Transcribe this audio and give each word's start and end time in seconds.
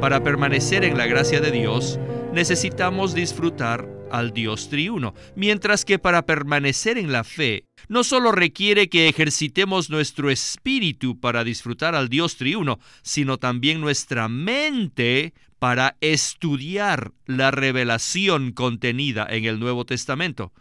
Para 0.00 0.22
permanecer 0.22 0.84
en 0.84 0.96
la 0.96 1.06
gracia 1.06 1.40
de 1.40 1.50
Dios, 1.50 1.98
necesitamos 2.32 3.14
disfrutar 3.14 3.88
al 4.12 4.32
Dios 4.32 4.68
triuno, 4.68 5.12
mientras 5.34 5.84
que 5.84 5.98
para 5.98 6.24
permanecer 6.24 6.98
en 6.98 7.10
la 7.10 7.24
fe, 7.24 7.64
no 7.88 8.04
solo 8.04 8.30
requiere 8.30 8.88
que 8.88 9.08
ejercitemos 9.08 9.90
nuestro 9.90 10.30
espíritu 10.30 11.18
para 11.18 11.42
disfrutar 11.42 11.96
al 11.96 12.08
Dios 12.08 12.36
triuno, 12.36 12.78
sino 13.02 13.38
también 13.38 13.80
nuestra 13.80 14.28
mente 14.28 15.34
para 15.58 15.96
estudiar 16.00 17.10
la 17.26 17.50
revelación 17.50 18.52
contenida 18.52 19.26
en 19.28 19.46
el 19.46 19.58
Nuevo 19.58 19.84
Testamento. 19.84 20.52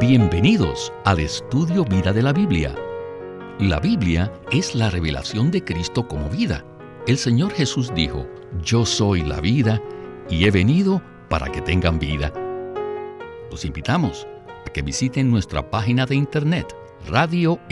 Bienvenidos 0.00 0.92
al 1.04 1.18
estudio 1.18 1.84
Vida 1.84 2.12
de 2.12 2.22
la 2.22 2.32
Biblia. 2.32 2.74
La 3.60 3.78
Biblia 3.78 4.32
es 4.50 4.74
la 4.74 4.88
revelación 4.88 5.50
de 5.50 5.62
Cristo 5.62 6.08
como 6.08 6.30
vida. 6.30 6.64
El 7.06 7.18
Señor 7.18 7.52
Jesús 7.52 7.92
dijo, 7.94 8.26
Yo 8.64 8.86
soy 8.86 9.20
la 9.20 9.38
vida 9.42 9.82
y 10.30 10.46
he 10.46 10.50
venido 10.50 11.02
para 11.28 11.52
que 11.52 11.60
tengan 11.60 11.98
vida. 11.98 12.32
Los 13.50 13.66
invitamos 13.66 14.26
a 14.66 14.70
que 14.72 14.80
visiten 14.80 15.30
nuestra 15.30 15.70
página 15.70 16.06
de 16.06 16.14
internet 16.16 16.74
radiolsm.com 17.06 17.62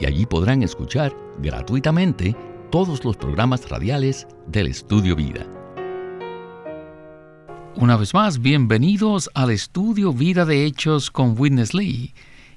y 0.00 0.06
allí 0.06 0.26
podrán 0.26 0.64
escuchar 0.64 1.16
gratuitamente 1.38 2.34
todos 2.72 3.04
los 3.04 3.16
programas 3.16 3.68
radiales 3.68 4.26
del 4.48 4.66
Estudio 4.66 5.14
Vida. 5.14 5.46
Una 7.76 7.96
vez 7.96 8.12
más, 8.12 8.40
bienvenidos 8.40 9.30
al 9.34 9.52
Estudio 9.52 10.12
Vida 10.12 10.44
de 10.44 10.64
Hechos 10.66 11.12
con 11.12 11.36
Witness 11.38 11.74
Lee. 11.74 12.12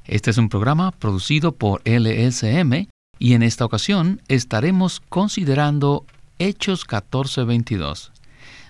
Este 0.05 0.31
es 0.31 0.38
un 0.38 0.49
programa 0.49 0.91
producido 0.91 1.53
por 1.53 1.81
LSM 1.85 2.88
y 3.20 3.34
en 3.34 3.44
esta 3.44 3.63
ocasión 3.63 4.21
estaremos 4.27 5.00
considerando 5.00 6.05
Hechos 6.39 6.86
14:22. 6.86 8.11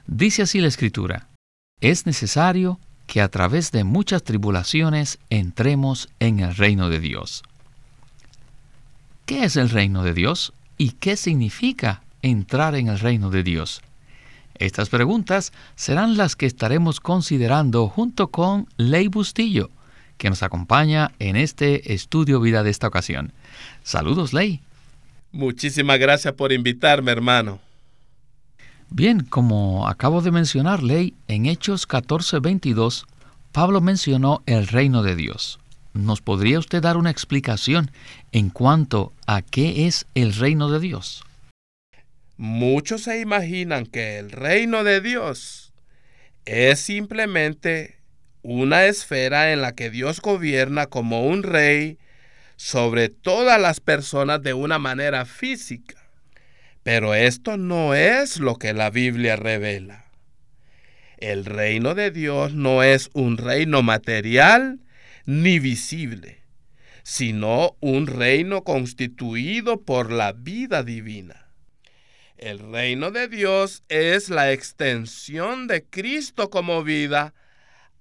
Dice 0.06 0.44
así 0.44 0.60
la 0.60 0.68
escritura, 0.68 1.30
es 1.82 2.06
necesario 2.06 2.80
que 3.08 3.22
a 3.22 3.30
través 3.30 3.72
de 3.72 3.84
muchas 3.84 4.24
tribulaciones 4.24 5.18
entremos 5.30 6.10
en 6.20 6.40
el 6.40 6.56
reino 6.56 6.90
de 6.90 7.00
Dios. 7.00 7.44
¿Qué 9.26 9.46
es 9.46 9.56
el 9.56 9.70
reino 9.70 10.04
de 10.04 10.14
Dios 10.14 10.54
y 10.78 10.92
qué 10.92 11.18
significa 11.18 12.04
entrar 12.22 12.76
en 12.76 12.90
el 12.90 13.00
reino 13.00 13.30
de 13.30 13.44
Dios? 13.44 13.82
Estas 14.56 14.90
preguntas 14.90 15.52
serán 15.76 16.16
las 16.16 16.36
que 16.36 16.46
estaremos 16.46 17.00
considerando 17.00 17.88
junto 17.88 18.30
con 18.30 18.68
Ley 18.78 19.08
Bustillo, 19.08 19.70
que 20.18 20.30
nos 20.30 20.44
acompaña 20.44 21.12
en 21.20 21.36
este 21.36 21.94
estudio 21.94 22.40
vida 22.40 22.64
de 22.64 22.70
esta 22.70 22.88
ocasión. 22.88 23.34
Saludos, 23.84 24.34
Ley. 24.34 24.62
Muchísimas 25.32 26.00
gracias 26.00 26.34
por 26.34 26.52
invitarme, 26.52 27.12
hermano. 27.12 27.60
Bien, 28.90 29.22
como 29.22 29.88
acabo 29.88 30.22
de 30.22 30.32
mencionar, 30.32 30.84
Ley, 30.84 31.16
en 31.28 31.48
Hechos 31.48 31.88
14:22, 31.88 33.06
Pablo 33.52 33.82
mencionó 33.82 34.44
el 34.46 34.68
reino 34.68 35.02
de 35.02 35.16
Dios. 35.16 35.60
¿Nos 35.94 36.22
podría 36.22 36.60
usted 36.60 36.82
dar 36.82 36.98
una 36.98 37.10
explicación 37.10 37.92
en 38.32 38.50
cuanto 38.50 39.14
a 39.28 39.42
qué 39.42 39.88
es 39.88 40.06
el 40.16 40.34
reino 40.34 40.70
de 40.70 40.80
Dios? 40.80 41.24
Muchos 42.38 43.04
se 43.04 43.20
imaginan 43.20 43.86
que 43.86 44.18
el 44.18 44.32
reino 44.32 44.84
de 44.84 45.02
Dios 45.02 45.72
es 46.46 46.80
simplemente 46.80 47.98
una 48.44 48.86
esfera 48.86 49.52
en 49.54 49.62
la 49.62 49.74
que 49.74 49.90
Dios 49.90 50.22
gobierna 50.22 50.86
como 50.86 51.26
un 51.26 51.44
rey 51.44 51.98
sobre 52.58 53.10
todas 53.10 53.60
las 53.60 53.80
personas 53.80 54.44
de 54.44 54.54
una 54.54 54.80
manera 54.80 55.26
física. 55.26 55.96
Pero 56.84 57.16
esto 57.16 57.58
no 57.58 57.96
es 57.96 58.40
lo 58.40 58.58
que 58.58 58.74
la 58.74 58.90
Biblia 58.90 59.38
revela. 59.38 60.06
El 61.18 61.46
reino 61.46 61.96
de 61.96 62.12
Dios 62.12 62.54
no 62.54 62.84
es 62.84 63.10
un 63.14 63.38
reino 63.38 63.82
material 63.82 64.82
ni 65.26 65.60
visible, 65.60 66.42
sino 67.04 67.78
un 67.80 68.08
reino 68.08 68.66
constituido 68.66 69.82
por 69.82 70.12
la 70.12 70.34
vida 70.34 70.84
divina. 70.84 71.48
El 72.38 72.60
reino 72.60 73.12
de 73.12 73.30
Dios 73.30 73.84
es 73.88 74.30
la 74.30 74.52
extensión 74.52 75.68
de 75.68 75.86
Cristo 75.86 76.50
como 76.50 76.84
vida 76.84 77.34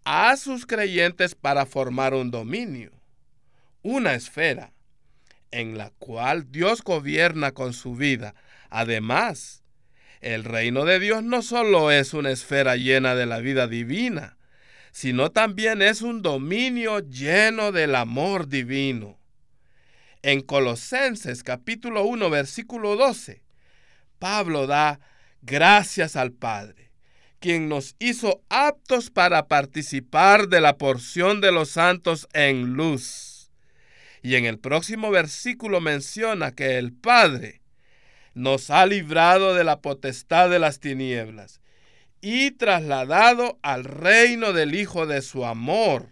a 0.04 0.36
sus 0.36 0.66
creyentes 0.66 1.34
para 1.34 1.66
formar 1.66 2.14
un 2.14 2.30
dominio, 2.30 2.92
una 3.82 4.14
esfera, 4.14 4.72
en 5.50 5.76
la 5.76 5.90
cual 5.98 6.50
Dios 6.50 6.82
gobierna 6.82 7.52
con 7.52 7.72
su 7.74 7.94
vida 7.94 8.34
Además, 8.74 9.62
el 10.22 10.44
reino 10.44 10.86
de 10.86 10.98
Dios 10.98 11.22
no 11.22 11.42
solo 11.42 11.90
es 11.90 12.14
una 12.14 12.30
esfera 12.30 12.76
llena 12.76 13.14
de 13.14 13.26
la 13.26 13.38
vida 13.40 13.66
divina, 13.66 14.38
sino 14.92 15.30
también 15.30 15.82
es 15.82 16.00
un 16.00 16.22
dominio 16.22 17.00
lleno 17.00 17.70
del 17.70 17.94
amor 17.94 18.48
divino. 18.48 19.18
En 20.22 20.40
Colosenses 20.40 21.42
capítulo 21.42 22.04
1 22.04 22.30
versículo 22.30 22.96
12, 22.96 23.42
Pablo 24.18 24.66
da 24.66 25.00
gracias 25.42 26.16
al 26.16 26.32
Padre, 26.32 26.91
quien 27.42 27.68
nos 27.68 27.96
hizo 27.98 28.40
aptos 28.48 29.10
para 29.10 29.48
participar 29.48 30.46
de 30.46 30.60
la 30.60 30.78
porción 30.78 31.40
de 31.40 31.50
los 31.50 31.70
santos 31.70 32.28
en 32.32 32.74
luz. 32.74 33.50
Y 34.22 34.36
en 34.36 34.44
el 34.44 34.60
próximo 34.60 35.10
versículo 35.10 35.80
menciona 35.80 36.52
que 36.52 36.78
el 36.78 36.92
Padre 36.92 37.60
nos 38.32 38.70
ha 38.70 38.86
librado 38.86 39.54
de 39.54 39.64
la 39.64 39.80
potestad 39.80 40.50
de 40.50 40.60
las 40.60 40.78
tinieblas 40.78 41.60
y 42.20 42.52
trasladado 42.52 43.58
al 43.62 43.84
reino 43.84 44.52
del 44.52 44.76
Hijo 44.76 45.06
de 45.06 45.20
su 45.20 45.44
amor. 45.44 46.10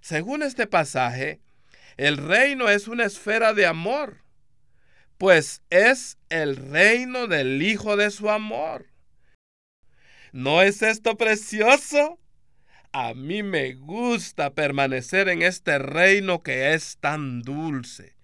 Según 0.00 0.42
este 0.42 0.66
pasaje, 0.66 1.40
el 1.96 2.16
reino 2.16 2.68
es 2.68 2.88
una 2.88 3.04
esfera 3.04 3.54
de 3.54 3.66
amor, 3.66 4.24
pues 5.18 5.62
es 5.70 6.18
el 6.30 6.56
reino 6.56 7.28
del 7.28 7.62
Hijo 7.62 7.96
de 7.96 8.10
su 8.10 8.28
amor. 8.28 8.86
¿No 10.36 10.60
es 10.62 10.82
esto 10.82 11.16
precioso? 11.16 12.18
A 12.92 13.14
mí 13.14 13.42
me 13.42 13.74
gusta 13.74 14.50
permanecer 14.50 15.28
en 15.28 15.42
este 15.42 15.78
reino 15.78 16.42
que 16.42 16.74
es 16.74 16.98
tan 16.98 17.42
dulce 17.42 18.16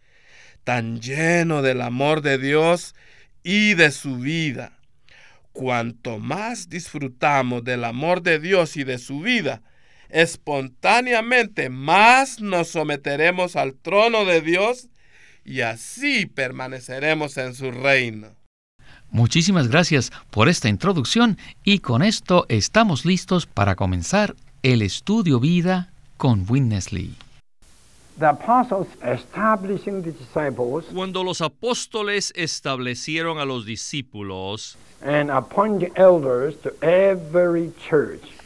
tan 0.65 1.01
lleno 1.01 1.63
del 1.63 1.81
amor 1.81 2.23
de 2.23 2.39
Dios 2.39 2.95
y 3.43 3.75
de 3.75 3.91
su 3.91 4.19
vida. 4.19 4.79
Cuanto 5.53 6.19
más 6.19 6.69
disfrutamos 6.69 7.65
del 7.65 7.85
amor 7.85 8.23
de 8.23 8.39
Dios 8.39 8.77
y 8.77 8.85
de 8.85 8.99
su 8.99 9.21
vida, 9.21 9.63
espontáneamente 10.09 11.69
más 11.69 12.41
nos 12.41 12.69
someteremos 12.69 13.57
al 13.57 13.75
trono 13.75 14.25
de 14.25 14.41
Dios 14.41 14.89
y 15.45 15.63
así 15.63 16.27
permaneceremos 16.27 17.37
en 17.37 17.55
su 17.55 17.71
reino. 17.71 18.42
Muchísimas 19.13 19.69
gracias 19.69 20.11
por 20.31 20.49
esta 20.49 20.71
introducción 20.71 21.37
y 21.65 21.81
con 21.81 22.01
esto 22.03 22.47
estamos 22.49 23.05
listos 23.05 23.45
para 23.45 23.77
comenzar 23.77 24.35
el 24.63 24.81
estudio 24.81 25.39
vida 25.39 25.91
con 26.17 26.47
Witness 26.49 26.93
Lee. 26.93 27.15
Cuando 30.95 31.25
los 31.25 31.43
apóstoles 31.43 32.33
establecieron 32.35 33.39
a 33.39 33.45
los 33.45 33.67
discípulos 33.67 34.79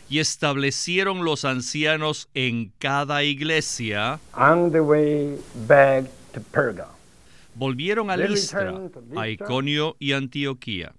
y 0.08 0.18
establecieron 0.18 1.24
los 1.24 1.44
ancianos 1.44 2.28
en 2.34 2.72
cada 2.80 3.22
iglesia, 3.22 4.18
volvieron 7.56 8.10
a 8.10 8.16
Listra, 8.16 8.74
a 9.16 9.28
Iconio 9.28 9.96
y 9.98 10.12
Antioquía. 10.12 10.94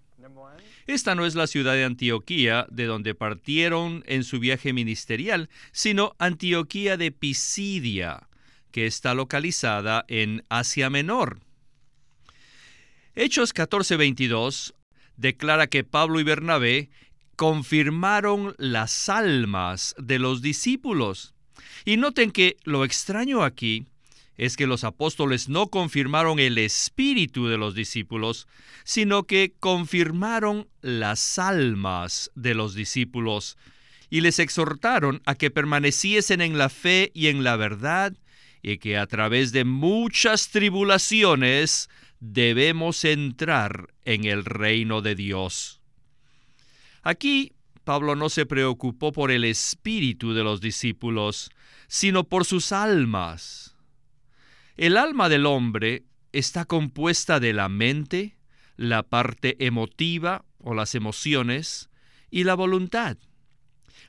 Esta 0.87 1.15
no 1.15 1.25
es 1.25 1.35
la 1.35 1.47
ciudad 1.47 1.73
de 1.73 1.83
Antioquía 1.83 2.65
de 2.71 2.85
donde 2.85 3.13
partieron 3.13 4.03
en 4.07 4.23
su 4.23 4.39
viaje 4.39 4.71
ministerial, 4.71 5.49
sino 5.71 6.15
Antioquía 6.17 6.95
de 6.95 7.11
Pisidia, 7.11 8.27
que 8.71 8.85
está 8.85 9.13
localizada 9.13 10.05
en 10.07 10.45
Asia 10.49 10.89
Menor. 10.89 11.39
Hechos 13.15 13.53
14:22 13.53 14.73
declara 15.17 15.67
que 15.67 15.83
Pablo 15.83 16.19
y 16.19 16.23
Bernabé 16.23 16.89
confirmaron 17.35 18.55
las 18.57 19.09
almas 19.09 19.93
de 19.97 20.19
los 20.19 20.41
discípulos. 20.41 21.33
Y 21.85 21.97
noten 21.97 22.31
que 22.31 22.57
lo 22.63 22.85
extraño 22.85 23.43
aquí 23.43 23.85
es 24.37 24.55
que 24.55 24.67
los 24.67 24.83
apóstoles 24.83 25.49
no 25.49 25.67
confirmaron 25.67 26.39
el 26.39 26.57
espíritu 26.57 27.47
de 27.47 27.57
los 27.57 27.73
discípulos, 27.73 28.47
sino 28.83 29.23
que 29.23 29.53
confirmaron 29.59 30.67
las 30.81 31.39
almas 31.39 32.31
de 32.35 32.53
los 32.53 32.75
discípulos 32.75 33.57
y 34.09 34.21
les 34.21 34.39
exhortaron 34.39 35.21
a 35.25 35.35
que 35.35 35.51
permaneciesen 35.51 36.41
en 36.41 36.57
la 36.57 36.69
fe 36.69 37.11
y 37.13 37.27
en 37.27 37.43
la 37.43 37.55
verdad 37.55 38.13
y 38.61 38.77
que 38.77 38.97
a 38.97 39.07
través 39.07 39.51
de 39.51 39.65
muchas 39.65 40.49
tribulaciones 40.49 41.89
debemos 42.19 43.05
entrar 43.05 43.93
en 44.05 44.25
el 44.25 44.45
reino 44.45 45.01
de 45.01 45.15
Dios. 45.15 45.81
Aquí 47.03 47.53
Pablo 47.83 48.15
no 48.15 48.29
se 48.29 48.45
preocupó 48.45 49.11
por 49.13 49.31
el 49.31 49.45
espíritu 49.45 50.33
de 50.33 50.43
los 50.43 50.59
discípulos, 50.59 51.51
sino 51.87 52.25
por 52.25 52.43
sus 52.43 52.71
almas. 52.71 53.76
El 54.77 54.95
alma 54.95 55.27
del 55.27 55.47
hombre 55.47 56.03
está 56.33 56.65
compuesta 56.65 57.39
de 57.39 57.51
la 57.51 57.67
mente, 57.67 58.37
la 58.75 59.01
parte 59.01 59.65
emotiva 59.65 60.45
o 60.59 60.75
las 60.75 60.93
emociones 60.93 61.89
y 62.29 62.43
la 62.43 62.53
voluntad. 62.53 63.17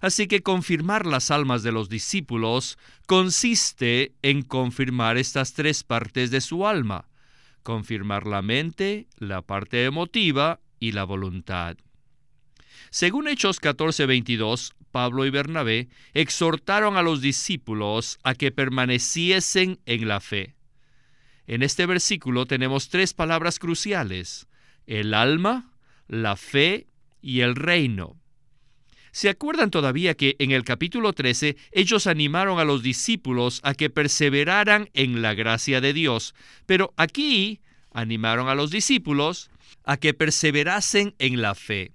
Así 0.01 0.27
que 0.27 0.43
confirmar 0.43 1.07
las 1.07 1.31
almas 1.31 1.63
de 1.63 1.73
los 1.73 1.89
discípulos 1.89 2.77
consiste 3.07 4.13
en 4.21 4.43
confirmar 4.43 5.17
estas 5.17 5.55
tres 5.55 5.85
partes 5.85 6.31
de 6.31 6.43
su 6.43 6.67
alma, 6.67 7.09
confirmar 7.63 8.27
la 8.27 8.43
mente, 8.43 9.09
la 9.17 9.41
parte 9.41 9.87
emotiva 9.87 10.61
y 10.79 10.93
la 10.93 11.05
voluntad. 11.05 11.79
Según 12.91 13.27
Hechos 13.27 13.59
14:22, 13.59 14.75
Pablo 14.91 15.25
y 15.25 15.31
Bernabé 15.31 15.89
exhortaron 16.13 16.99
a 16.99 17.03
los 17.03 17.23
discípulos 17.23 18.19
a 18.23 18.35
que 18.35 18.53
permaneciesen 18.53 19.81
en 19.87 20.09
la 20.09 20.21
fe. 20.21 20.58
En 21.49 21.63
este 21.63 21.87
versículo 21.87 22.45
tenemos 22.45 22.91
tres 22.91 23.15
palabras 23.15 23.59
cruciales, 23.59 24.47
el 24.87 25.15
alma, 25.15 25.73
la 26.07 26.37
fe 26.37 26.89
y 27.23 27.41
el 27.41 27.57
reino. 27.57 28.21
¿Se 29.13 29.31
acuerdan 29.31 29.71
todavía 29.71 30.15
que 30.15 30.37
en 30.41 30.51
el 30.51 30.63
capítulo 30.63 31.15
13 31.15 31.57
ellos 31.73 32.07
animaron 32.07 32.59
a 32.59 32.65
los 32.65 32.83
discípulos 32.83 33.61
a 33.65 33.73
que 33.73 33.89
perseveraran 33.89 34.91
en 34.93 35.23
la 35.23 35.33
gracia 35.33 35.81
de 35.81 35.95
Dios? 35.95 36.35
Pero 36.67 36.93
aquí 36.99 37.63
animaron 37.93 38.51
a 38.51 38.55
los 38.55 38.71
discípulos 38.71 39.51
a 39.85 39.97
que 39.97 40.13
perseverasen 40.13 41.15
en 41.19 41.41
la 41.41 41.55
fe. 41.55 41.93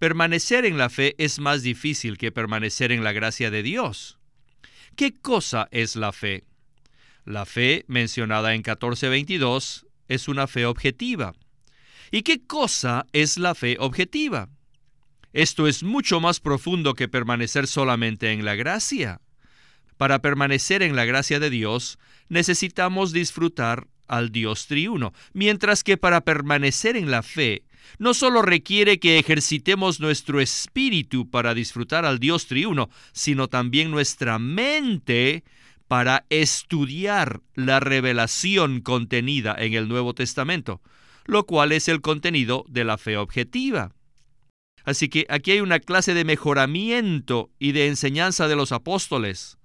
Permanecer 0.00 0.64
en 0.64 0.78
la 0.78 0.90
fe 0.90 1.14
es 1.16 1.38
más 1.38 1.62
difícil 1.62 2.18
que 2.18 2.32
permanecer 2.32 2.90
en 2.90 3.04
la 3.04 3.12
gracia 3.12 3.52
de 3.52 3.62
Dios. 3.62 4.18
¿Qué 4.96 5.14
cosa 5.14 5.68
es 5.70 5.94
la 5.94 6.10
fe? 6.10 6.49
La 7.30 7.46
fe, 7.46 7.84
mencionada 7.86 8.54
en 8.54 8.58
1422, 8.58 9.86
es 10.08 10.26
una 10.26 10.48
fe 10.48 10.66
objetiva. 10.66 11.32
¿Y 12.10 12.22
qué 12.22 12.44
cosa 12.44 13.06
es 13.12 13.38
la 13.38 13.54
fe 13.54 13.76
objetiva? 13.78 14.48
Esto 15.32 15.68
es 15.68 15.84
mucho 15.84 16.18
más 16.18 16.40
profundo 16.40 16.94
que 16.94 17.06
permanecer 17.06 17.68
solamente 17.68 18.32
en 18.32 18.44
la 18.44 18.56
gracia. 18.56 19.20
Para 19.96 20.18
permanecer 20.22 20.82
en 20.82 20.96
la 20.96 21.04
gracia 21.04 21.38
de 21.38 21.50
Dios, 21.50 22.00
necesitamos 22.28 23.12
disfrutar 23.12 23.86
al 24.08 24.32
Dios 24.32 24.66
triuno, 24.66 25.12
mientras 25.32 25.84
que 25.84 25.96
para 25.96 26.22
permanecer 26.22 26.96
en 26.96 27.12
la 27.12 27.22
fe, 27.22 27.62
no 28.00 28.12
solo 28.12 28.42
requiere 28.42 28.98
que 28.98 29.20
ejercitemos 29.20 30.00
nuestro 30.00 30.40
espíritu 30.40 31.30
para 31.30 31.54
disfrutar 31.54 32.04
al 32.04 32.18
Dios 32.18 32.46
triuno, 32.46 32.90
sino 33.12 33.46
también 33.46 33.92
nuestra 33.92 34.40
mente 34.40 35.44
para 35.90 36.24
estudiar 36.30 37.40
la 37.56 37.80
revelación 37.80 38.80
contenida 38.80 39.56
en 39.58 39.74
el 39.74 39.88
Nuevo 39.88 40.14
Testamento, 40.14 40.80
lo 41.24 41.46
cual 41.46 41.72
es 41.72 41.88
el 41.88 42.00
contenido 42.00 42.64
de 42.68 42.84
la 42.84 42.96
fe 42.96 43.16
objetiva. 43.16 43.90
Así 44.84 45.08
que 45.08 45.26
aquí 45.28 45.50
hay 45.50 45.60
una 45.60 45.80
clase 45.80 46.14
de 46.14 46.24
mejoramiento 46.24 47.50
y 47.58 47.72
de 47.72 47.88
enseñanza 47.88 48.46
de 48.46 48.54
los 48.54 48.70
apóstoles. 48.70 49.58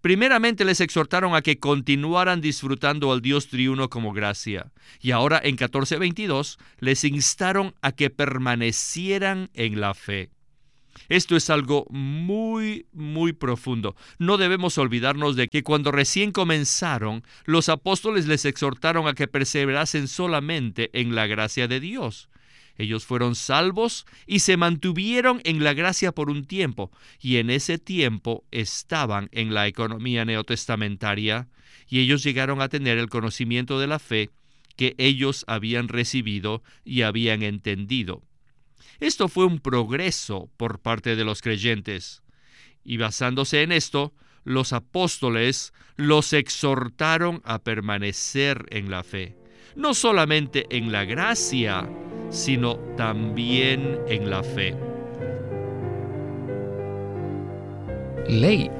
Primeramente 0.00 0.64
les 0.64 0.80
exhortaron 0.80 1.34
a 1.34 1.42
que 1.42 1.58
continuaran 1.58 2.40
disfrutando 2.40 3.10
al 3.10 3.20
Dios 3.20 3.48
triuno 3.48 3.90
como 3.90 4.12
gracia. 4.12 4.70
Y 5.00 5.10
ahora 5.10 5.40
en 5.42 5.56
14:22 5.56 6.58
les 6.78 7.02
instaron 7.02 7.74
a 7.82 7.90
que 7.90 8.08
permanecieran 8.08 9.50
en 9.54 9.80
la 9.80 9.94
fe. 9.94 10.30
Esto 11.08 11.36
es 11.36 11.50
algo 11.50 11.86
muy, 11.90 12.86
muy 12.92 13.32
profundo. 13.32 13.96
No 14.18 14.36
debemos 14.36 14.78
olvidarnos 14.78 15.36
de 15.36 15.48
que 15.48 15.62
cuando 15.62 15.92
recién 15.92 16.32
comenzaron, 16.32 17.24
los 17.44 17.68
apóstoles 17.68 18.26
les 18.26 18.44
exhortaron 18.44 19.06
a 19.06 19.14
que 19.14 19.28
perseverasen 19.28 20.08
solamente 20.08 20.90
en 20.92 21.14
la 21.14 21.26
gracia 21.26 21.68
de 21.68 21.80
Dios. 21.80 22.28
Ellos 22.78 23.04
fueron 23.04 23.34
salvos 23.34 24.06
y 24.26 24.40
se 24.40 24.56
mantuvieron 24.56 25.40
en 25.44 25.62
la 25.62 25.74
gracia 25.74 26.12
por 26.12 26.30
un 26.30 26.44
tiempo, 26.44 26.90
y 27.20 27.36
en 27.36 27.50
ese 27.50 27.78
tiempo 27.78 28.44
estaban 28.50 29.28
en 29.32 29.54
la 29.54 29.66
economía 29.66 30.24
neotestamentaria, 30.24 31.48
y 31.88 32.00
ellos 32.00 32.22
llegaron 32.22 32.62
a 32.62 32.68
tener 32.68 32.98
el 32.98 33.08
conocimiento 33.08 33.78
de 33.78 33.86
la 33.86 33.98
fe 33.98 34.30
que 34.76 34.94
ellos 34.98 35.44
habían 35.46 35.88
recibido 35.88 36.62
y 36.84 37.02
habían 37.02 37.42
entendido. 37.42 38.22
Esto 39.02 39.26
fue 39.26 39.46
un 39.46 39.58
progreso 39.58 40.48
por 40.56 40.78
parte 40.78 41.16
de 41.16 41.24
los 41.24 41.42
creyentes, 41.42 42.22
y 42.84 42.98
basándose 42.98 43.62
en 43.62 43.72
esto, 43.72 44.12
los 44.44 44.72
apóstoles 44.72 45.72
los 45.96 46.32
exhortaron 46.32 47.42
a 47.44 47.58
permanecer 47.58 48.64
en 48.70 48.92
la 48.92 49.02
fe, 49.02 49.36
no 49.74 49.94
solamente 49.94 50.66
en 50.70 50.92
la 50.92 51.04
gracia, 51.04 51.90
sino 52.30 52.76
también 52.96 53.98
en 54.06 54.30
la 54.30 54.44
fe. 54.44 54.76
Ley. 58.28 58.70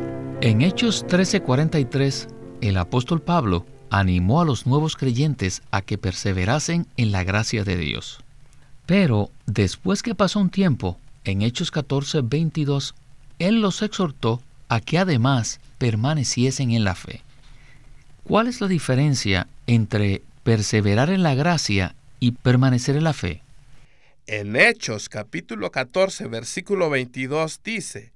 En 0.41 0.63
Hechos 0.63 1.05
13:43, 1.09 2.29
el 2.61 2.77
apóstol 2.77 3.21
Pablo 3.23 3.67
animó 3.91 4.41
a 4.41 4.45
los 4.45 4.69
nuevos 4.69 4.95
creyentes 4.95 5.63
a 5.73 5.83
que 5.83 5.99
perseverasen 5.99 6.87
en 6.97 7.11
la 7.11 7.25
gracia 7.25 7.65
de 7.65 7.77
Dios. 7.77 8.22
Pero 8.93 9.31
después 9.47 10.03
que 10.03 10.15
pasó 10.15 10.39
un 10.39 10.51
tiempo, 10.51 10.99
en 11.25 11.41
Hechos 11.41 11.73
14:22, 11.73 12.93
él 13.39 13.63
los 13.63 13.81
exhortó 13.81 14.43
a 14.69 14.81
que 14.81 14.99
además 14.99 15.61
permaneciesen 15.79 16.73
en 16.73 16.85
la 16.85 16.95
fe. 16.95 17.23
¿Cuál 18.23 18.49
es 18.49 18.61
la 18.61 18.69
diferencia 18.69 19.47
entre 19.67 20.21
perseverar 20.43 21.09
en 21.09 21.23
la 21.23 21.35
gracia 21.35 21.95
y 22.21 22.33
permanecer 22.33 22.97
en 22.97 23.05
la 23.05 23.15
fe. 23.15 23.43
En 24.27 24.57
Hechos 24.57 25.09
capítulo 25.09 25.71
14 25.71 26.27
versículo 26.27 26.91
22 26.91 27.63
dice 27.65 28.13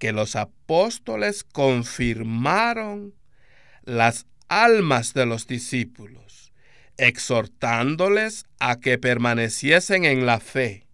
que 0.00 0.12
los 0.12 0.34
apóstoles 0.34 1.44
confirmaron 1.44 3.14
las 3.84 4.26
almas 4.48 5.14
de 5.14 5.26
los 5.26 5.46
discípulos, 5.46 6.29
exhortándoles 7.00 8.44
a 8.58 8.80
que 8.80 8.98
permaneciesen 8.98 10.04
en 10.04 10.26
la 10.26 10.40
fe. 10.40 10.86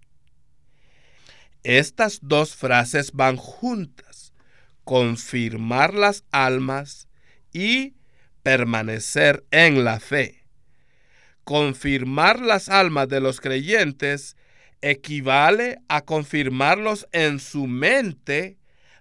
Estas 1.62 2.20
dos 2.22 2.54
frases 2.54 3.12
van 3.12 3.36
juntas, 3.36 4.32
confirmar 4.84 5.94
las 5.94 6.24
almas 6.30 7.08
y 7.52 7.94
permanecer 8.42 9.44
en 9.50 9.84
la 9.84 10.00
fe 10.00 10.46
confirmar 11.46 12.40
las 12.40 12.68
almas 12.68 13.08
de 13.08 13.20
los 13.20 13.40
creyentes 13.40 14.36
equivale 14.82 15.78
a 15.86 16.00
confirmarlos 16.00 17.06
en 17.12 17.38
su 17.38 17.68
mente 17.68 18.58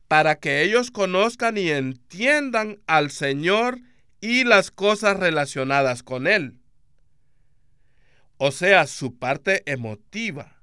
para 0.08 0.36
que 0.36 0.62
ellos 0.62 0.92
conozcan 0.92 1.58
y 1.58 1.72
entiendan 1.72 2.78
al 2.86 3.10
Señor 3.10 3.80
y 4.22 4.44
las 4.44 4.70
cosas 4.70 5.18
relacionadas 5.18 6.04
con 6.04 6.28
Él. 6.28 6.60
O 8.38 8.52
sea, 8.52 8.88
su 8.88 9.18
parte 9.18 9.64
emotiva, 9.66 10.62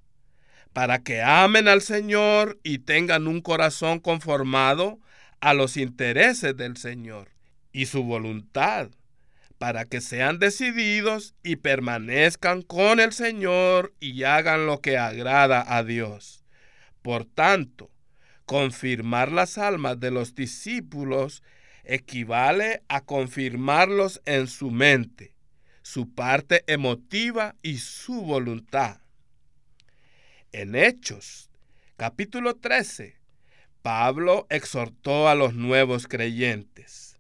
para 0.73 1.03
que 1.03 1.23
amen 1.23 1.69
al 1.69 1.83
Señor 1.83 2.59
y 2.63 2.79
tengan 2.79 3.27
un 3.27 3.41
corazón 3.41 3.99
conformado 3.99 5.01
a 5.41 5.55
los 5.55 5.77
intereses 5.77 6.57
del 6.57 6.77
Señor 6.77 7.31
y 7.73 7.87
su 7.87 8.05
voluntad 8.05 8.91
para 9.63 9.85
que 9.85 10.01
sean 10.01 10.41
decididos 10.41 11.37
y 11.45 11.55
permanezcan 11.55 12.63
con 12.63 12.99
el 12.99 13.13
Señor 13.13 13.95
y 14.01 14.25
hagan 14.25 14.67
lo 14.67 14.81
que 14.81 14.99
agrada 14.99 15.65
a 15.65 15.85
Dios. 15.85 16.45
Por 17.01 17.25
tanto, 17.25 17.89
confirmar 18.45 19.31
las 19.31 19.59
almas 19.59 20.01
de 20.01 20.11
los 20.11 20.35
discípulos 20.35 21.45
equivale 21.85 22.83
a 22.89 23.03
confirmarlos 23.03 24.21
en 24.25 24.49
su 24.49 24.73
mente, 24.73 25.32
su 25.93 26.15
parte 26.15 26.65
emotiva 26.69 27.55
y 27.61 27.77
su 27.77 28.23
voluntad. 28.23 29.03
En 30.51 30.75
Hechos, 30.75 31.51
capítulo 31.99 32.57
13, 32.57 33.17
Pablo 33.83 34.47
exhortó 34.49 35.29
a 35.29 35.35
los 35.35 35.53
nuevos 35.53 36.07
creyentes 36.07 37.19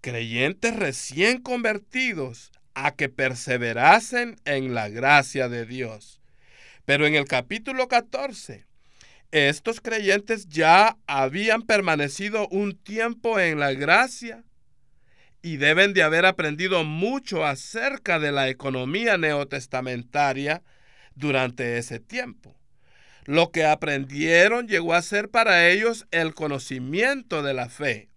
creyentes 0.00 0.74
recién 0.74 1.42
convertidos 1.42 2.50
a 2.72 2.94
que 2.94 3.10
perseverasen 3.10 4.36
en 4.46 4.72
la 4.72 4.88
gracia 4.88 5.50
de 5.50 5.66
Dios. 5.66 6.22
Pero 6.86 7.06
en 7.06 7.14
el 7.14 7.26
capítulo 7.26 7.88
14, 7.88 8.64
estos 9.32 9.82
creyentes 9.82 10.48
ya 10.48 10.96
habían 11.06 11.60
permanecido 11.60 12.48
un 12.48 12.74
tiempo 12.74 13.38
en 13.38 13.60
la 13.60 13.74
gracia 13.74 14.44
y 15.42 15.56
deben 15.56 15.92
de 15.92 16.04
haber 16.04 16.24
aprendido 16.24 16.84
mucho 16.84 17.44
acerca 17.44 18.20
de 18.20 18.30
la 18.30 18.48
economía 18.48 19.18
neotestamentaria 19.18 20.62
durante 21.16 21.78
ese 21.78 21.98
tiempo. 21.98 22.56
Lo 23.24 23.50
que 23.50 23.66
aprendieron 23.66 24.68
llegó 24.68 24.94
a 24.94 25.02
ser 25.02 25.28
para 25.28 25.68
ellos 25.68 26.06
el 26.12 26.34
conocimiento 26.34 27.42
de 27.42 27.54
la 27.54 27.68
fe. 27.68 28.08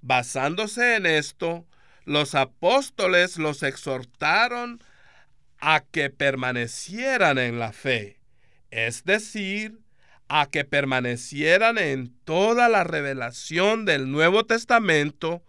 Basándose 0.00 0.96
en 0.96 1.06
esto, 1.06 1.66
los 2.04 2.34
apóstoles 2.34 3.36
los 3.36 3.62
exhortaron 3.62 4.82
a 5.58 5.80
que 5.80 6.10
permanecieran 6.10 7.38
en 7.38 7.58
la 7.58 7.72
fe, 7.72 8.20
es 8.70 9.04
decir, 9.04 9.80
a 10.28 10.46
que 10.50 10.64
permanecieran 10.64 11.78
en 11.78 12.14
toda 12.24 12.68
la 12.68 12.84
revelación 12.84 13.84
del 13.84 14.10
Nuevo 14.10 14.44
Testamento 14.44 15.42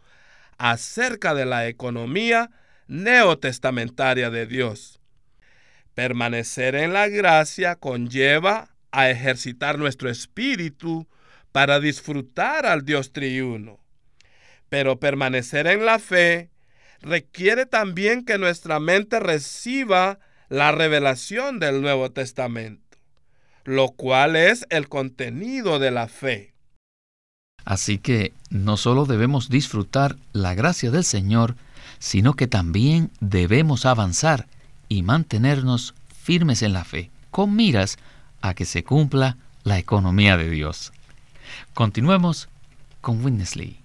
acerca 0.58 1.34
de 1.34 1.46
la 1.46 1.68
economía 1.68 2.50
neotestamentaria 2.88 4.30
de 4.30 4.46
Dios. 4.48 5.00
Permanecer 5.94 6.76
en 6.76 6.94
la 6.94 7.08
gracia 7.08 7.76
conlleva 7.76 8.76
a 8.92 9.10
ejercitar 9.10 9.78
nuestro 9.78 10.10
espíritu 10.10 11.08
para 11.52 11.80
disfrutar 11.80 12.66
al 12.66 12.86
Dios 12.86 13.12
triuno. 13.14 13.80
Pero 14.70 15.00
permanecer 15.00 15.68
en 15.68 15.86
la 15.86 16.00
fe 16.00 16.52
requiere 17.02 17.66
también 17.66 18.26
que 18.26 18.38
nuestra 18.38 18.80
mente 18.80 19.20
reciba 19.20 20.20
la 20.50 20.72
revelación 20.72 21.60
del 21.60 21.82
Nuevo 21.82 22.12
Testamento, 22.12 22.98
lo 23.64 23.90
cual 23.90 24.36
es 24.36 24.66
el 24.70 24.88
contenido 24.88 25.80
de 25.80 25.92
la 25.92 26.08
fe. 26.08 26.54
Así 27.68 27.98
que 27.98 28.32
no 28.50 28.78
solo 28.78 29.04
debemos 29.04 29.50
disfrutar 29.50 30.16
la 30.32 30.54
gracia 30.54 30.90
del 30.90 31.04
Señor, 31.04 31.56
sino 32.00 32.34
que 32.34 32.48
también 32.48 33.12
debemos 33.20 33.86
avanzar 33.86 34.48
y 34.88 35.04
mantenernos 35.04 35.94
firmes 36.18 36.62
en 36.62 36.72
la 36.72 36.86
fe, 36.86 37.12
con 37.30 37.58
miras 37.58 37.98
a 38.40 38.54
que 38.54 38.64
se 38.64 38.86
cumpla 38.86 39.36
la 39.66 39.80
economía 39.80 40.38
de 40.38 40.50
Dios. 40.50 40.94
Continuemos 41.74 42.48
con 43.02 43.22
Winnesley. 43.22 43.82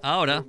Ahora 0.00 0.44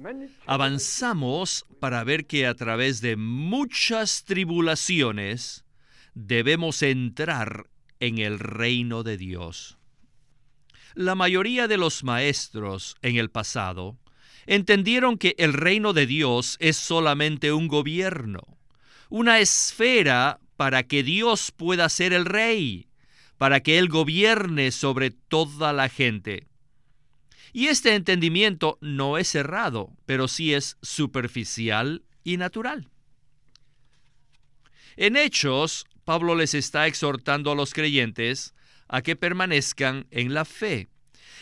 avanzamos 0.46 1.66
para 1.82 2.06
ver 2.06 2.26
que 2.26 2.48
a 2.48 2.56
través 2.56 3.02
de 3.02 3.18
muchas 3.18 4.24
tribulaciones 4.24 5.66
debemos 6.14 6.82
entrar 6.84 7.66
en 8.00 8.18
el 8.18 8.40
reino 8.40 9.04
de 9.04 9.18
Dios. 9.18 9.78
La 10.96 11.16
mayoría 11.16 11.68
de 11.68 11.78
los 11.78 12.04
maestros 12.04 12.96
en 13.02 13.18
el 13.18 13.30
pasado 13.30 13.98
entendieron 14.46 15.18
que 15.18 15.36
el 15.38 15.54
reino 15.54 15.94
de 15.94 16.08
Dios 16.08 16.58
es 16.60 16.78
solamente 16.78 17.52
un 17.52 17.68
gobierno, 17.68 18.58
una 19.10 19.40
esfera 19.40 20.40
para 20.58 20.84
que 20.84 21.04
Dios 21.04 21.52
pueda 21.52 21.88
ser 21.90 22.14
el 22.14 22.26
rey, 22.26 22.88
para 23.38 23.62
que 23.62 23.78
Él 23.78 23.88
gobierne 23.88 24.72
sobre 24.72 25.12
toda 25.12 25.72
la 25.72 25.88
gente. 25.88 26.48
Y 27.54 27.68
este 27.68 27.96
entendimiento 27.96 28.78
no 28.82 29.18
es 29.18 29.28
cerrado, 29.28 29.92
pero 30.06 30.28
sí 30.28 30.54
es 30.54 30.78
superficial 30.82 32.04
y 32.24 32.38
natural. 32.38 32.90
En 34.98 35.16
Hechos 35.16 35.86
Pablo 36.10 36.34
les 36.34 36.56
está 36.56 36.88
exhortando 36.88 37.52
a 37.52 37.56
los 37.56 37.72
creyentes 37.72 38.56
a 38.88 39.04
que 39.04 39.16
permanezcan 39.16 40.08
en 40.10 40.34
la 40.34 40.44
fe, 40.44 40.88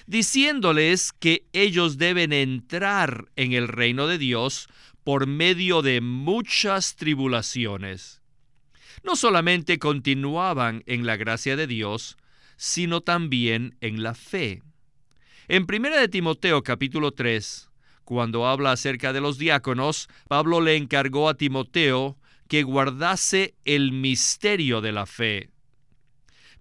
diciéndoles 0.08 1.14
que 1.14 1.46
ellos 1.54 1.98
deben 1.98 2.34
entrar 2.34 3.30
en 3.38 3.54
el 3.54 3.70
reino 3.70 4.08
de 4.08 4.18
Dios 4.18 4.68
por 5.06 5.26
medio 5.26 5.82
de 5.84 6.02
muchas 6.02 6.98
tribulaciones. 6.98 8.22
No 9.06 9.16
solamente 9.16 9.80
continuaban 9.80 10.84
en 10.86 11.06
la 11.06 11.16
gracia 11.16 11.56
de 11.56 11.66
Dios, 11.66 12.18
sino 12.58 13.00
también 13.00 13.78
en 13.80 14.04
la 14.04 14.16
fe. 14.16 14.64
En 15.48 15.64
1 15.64 15.92
de 15.92 16.10
Timoteo 16.10 16.62
capítulo 16.62 17.14
3, 17.14 17.70
cuando 18.04 18.46
habla 18.46 18.74
acerca 18.74 19.14
de 19.14 19.22
los 19.22 19.38
diáconos, 19.38 20.10
Pablo 20.28 20.60
le 20.60 20.76
encargó 20.76 21.30
a 21.30 21.36
Timoteo 21.36 22.18
que 22.48 22.64
guardase 22.64 23.56
el 23.66 23.92
misterio 23.92 24.82
de 24.82 24.92
la 24.92 25.06
fe. 25.06 25.50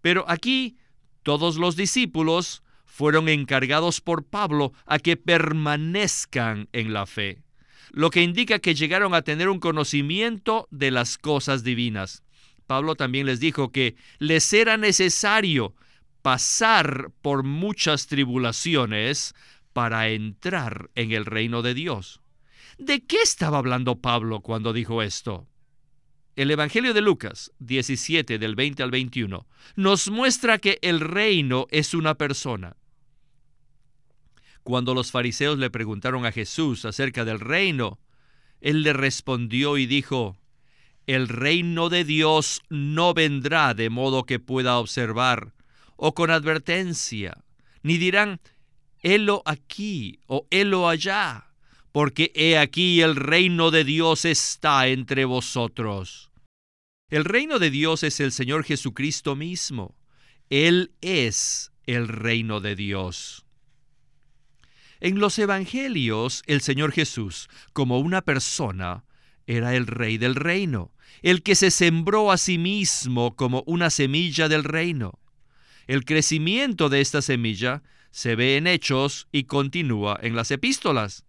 Pero 0.01 0.25
aquí 0.29 0.77
todos 1.23 1.57
los 1.57 1.77
discípulos 1.77 2.63
fueron 2.85 3.29
encargados 3.29 4.01
por 4.01 4.25
Pablo 4.25 4.73
a 4.87 4.99
que 4.99 5.17
permanezcan 5.17 6.69
en 6.73 6.93
la 6.93 7.07
fe, 7.07 7.43
lo 7.91 8.11
que 8.11 8.23
indica 8.23 8.59
que 8.59 8.75
llegaron 8.75 9.15
a 9.15 9.23
tener 9.23 9.49
un 9.49 9.61
conocimiento 9.61 10.69
de 10.71 10.91
las 10.91 11.19
cosas 11.19 11.63
divinas. 11.65 12.23
Pablo 12.67 12.95
también 12.95 13.27
les 13.27 13.41
dijo 13.41 13.71
que 13.71 13.97
les 14.19 14.53
era 14.53 14.77
necesario 14.77 15.75
pasar 16.23 17.13
por 17.23 17.45
muchas 17.45 18.07
tribulaciones 18.07 19.35
para 19.73 20.09
entrar 20.09 20.91
en 20.95 21.13
el 21.13 21.27
reino 21.27 21.63
de 21.63 21.75
Dios. 21.75 22.21
¿De 22.79 23.05
qué 23.05 23.19
estaba 23.23 23.59
hablando 23.59 24.01
Pablo 24.01 24.41
cuando 24.41 24.73
dijo 24.73 25.03
esto? 25.03 25.47
El 26.37 26.51
Evangelio 26.51 26.93
de 26.93 27.01
Lucas 27.01 27.51
17 27.61 28.39
del 28.39 28.57
20 28.57 28.83
al 28.83 28.91
21 28.91 29.47
nos 29.75 30.11
muestra 30.11 30.59
que 30.59 30.79
el 30.83 31.01
reino 31.01 31.67
es 31.71 31.95
una 31.95 32.17
persona. 32.17 32.77
Cuando 34.63 34.93
los 34.93 35.11
fariseos 35.11 35.57
le 35.57 35.71
preguntaron 35.71 36.27
a 36.27 36.33
Jesús 36.33 36.85
acerca 36.85 37.25
del 37.25 37.41
reino, 37.41 37.99
él 38.61 38.83
le 38.83 38.93
respondió 38.93 39.79
y 39.79 39.87
dijo, 39.87 40.37
El 41.07 41.29
reino 41.29 41.89
de 41.89 42.05
Dios 42.05 42.61
no 42.69 43.15
vendrá 43.15 43.73
de 43.73 43.89
modo 43.89 44.25
que 44.25 44.39
pueda 44.39 44.77
observar 44.77 45.55
o 45.97 46.13
con 46.13 46.31
advertencia, 46.31 47.43
ni 47.83 47.97
dirán, 47.97 48.43
helo 49.01 49.41
aquí 49.47 50.21
o 50.27 50.47
helo 50.51 50.87
allá 50.87 51.47
porque 51.97 52.31
he 52.35 52.59
aquí 52.59 53.01
el 53.01 53.17
reino 53.17 53.71
de 53.71 53.83
Dios 53.83 54.27
está 54.27 54.87
entre 54.89 55.25
vosotros. 55.25 56.26
El 57.09 57.25
reino 57.25 57.61
de 57.61 57.71
Dios 57.71 58.03
es 58.03 58.19
el 58.19 58.33
Señor 58.33 58.65
Jesucristo 58.65 59.37
mismo. 59.37 59.95
Él 60.51 60.91
es 61.01 61.71
el 61.87 62.09
reino 62.09 62.61
de 62.61 62.75
Dios. 62.75 63.47
En 64.99 65.21
los 65.21 65.39
Evangelios, 65.39 66.43
el 66.47 66.63
Señor 66.63 66.91
Jesús, 66.91 67.49
como 67.73 68.01
una 68.01 68.23
persona, 68.23 69.05
era 69.47 69.77
el 69.77 69.87
rey 69.87 70.19
del 70.19 70.35
reino, 70.35 70.91
el 71.23 71.45
que 71.45 71.55
se 71.55 71.71
sembró 71.71 72.33
a 72.33 72.39
sí 72.39 72.59
mismo 72.59 73.37
como 73.37 73.63
una 73.67 73.91
semilla 73.91 74.49
del 74.49 74.65
reino. 74.65 75.21
El 75.87 76.05
crecimiento 76.05 76.89
de 76.89 77.03
esta 77.03 77.23
semilla 77.23 77.85
se 78.11 78.35
ve 78.35 78.57
en 78.57 78.67
hechos 78.67 79.29
y 79.31 79.45
continúa 79.45 80.19
en 80.23 80.35
las 80.35 80.51
epístolas. 80.51 81.25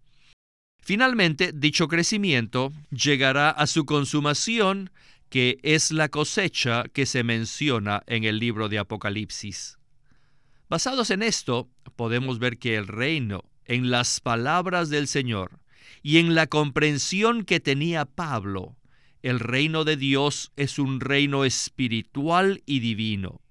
Finalmente, 0.81 1.51
dicho 1.53 1.88
crecimiento 1.88 2.72
llegará 2.89 3.51
a 3.51 3.67
su 3.67 3.86
consumación, 3.86 4.89
que 5.29 5.60
es 5.63 5.91
la 5.91 6.10
cosecha 6.10 6.86
que 6.93 7.05
se 7.05 7.24
menciona 7.24 8.03
en 8.07 8.24
el 8.24 8.39
libro 8.39 8.69
de 8.69 8.79
Apocalipsis. 8.79 9.77
Basados 10.69 11.12
en 11.12 11.24
esto, 11.24 11.69
podemos 11.96 12.39
ver 12.39 12.57
que 12.57 12.75
el 12.75 12.88
reino, 12.88 13.43
en 13.65 13.89
las 13.89 14.19
palabras 14.19 14.89
del 14.89 15.07
Señor 15.07 15.60
y 16.03 16.17
en 16.17 16.36
la 16.36 16.48
comprensión 16.48 17.43
que 17.43 17.60
tenía 17.60 18.05
Pablo, 18.05 18.77
el 19.22 19.39
reino 19.39 19.84
de 19.84 19.98
Dios 19.98 20.51
es 20.55 20.79
un 20.79 21.00
reino 21.00 21.43
espiritual 21.43 22.62
y 22.65 22.79
divino. 22.79 23.41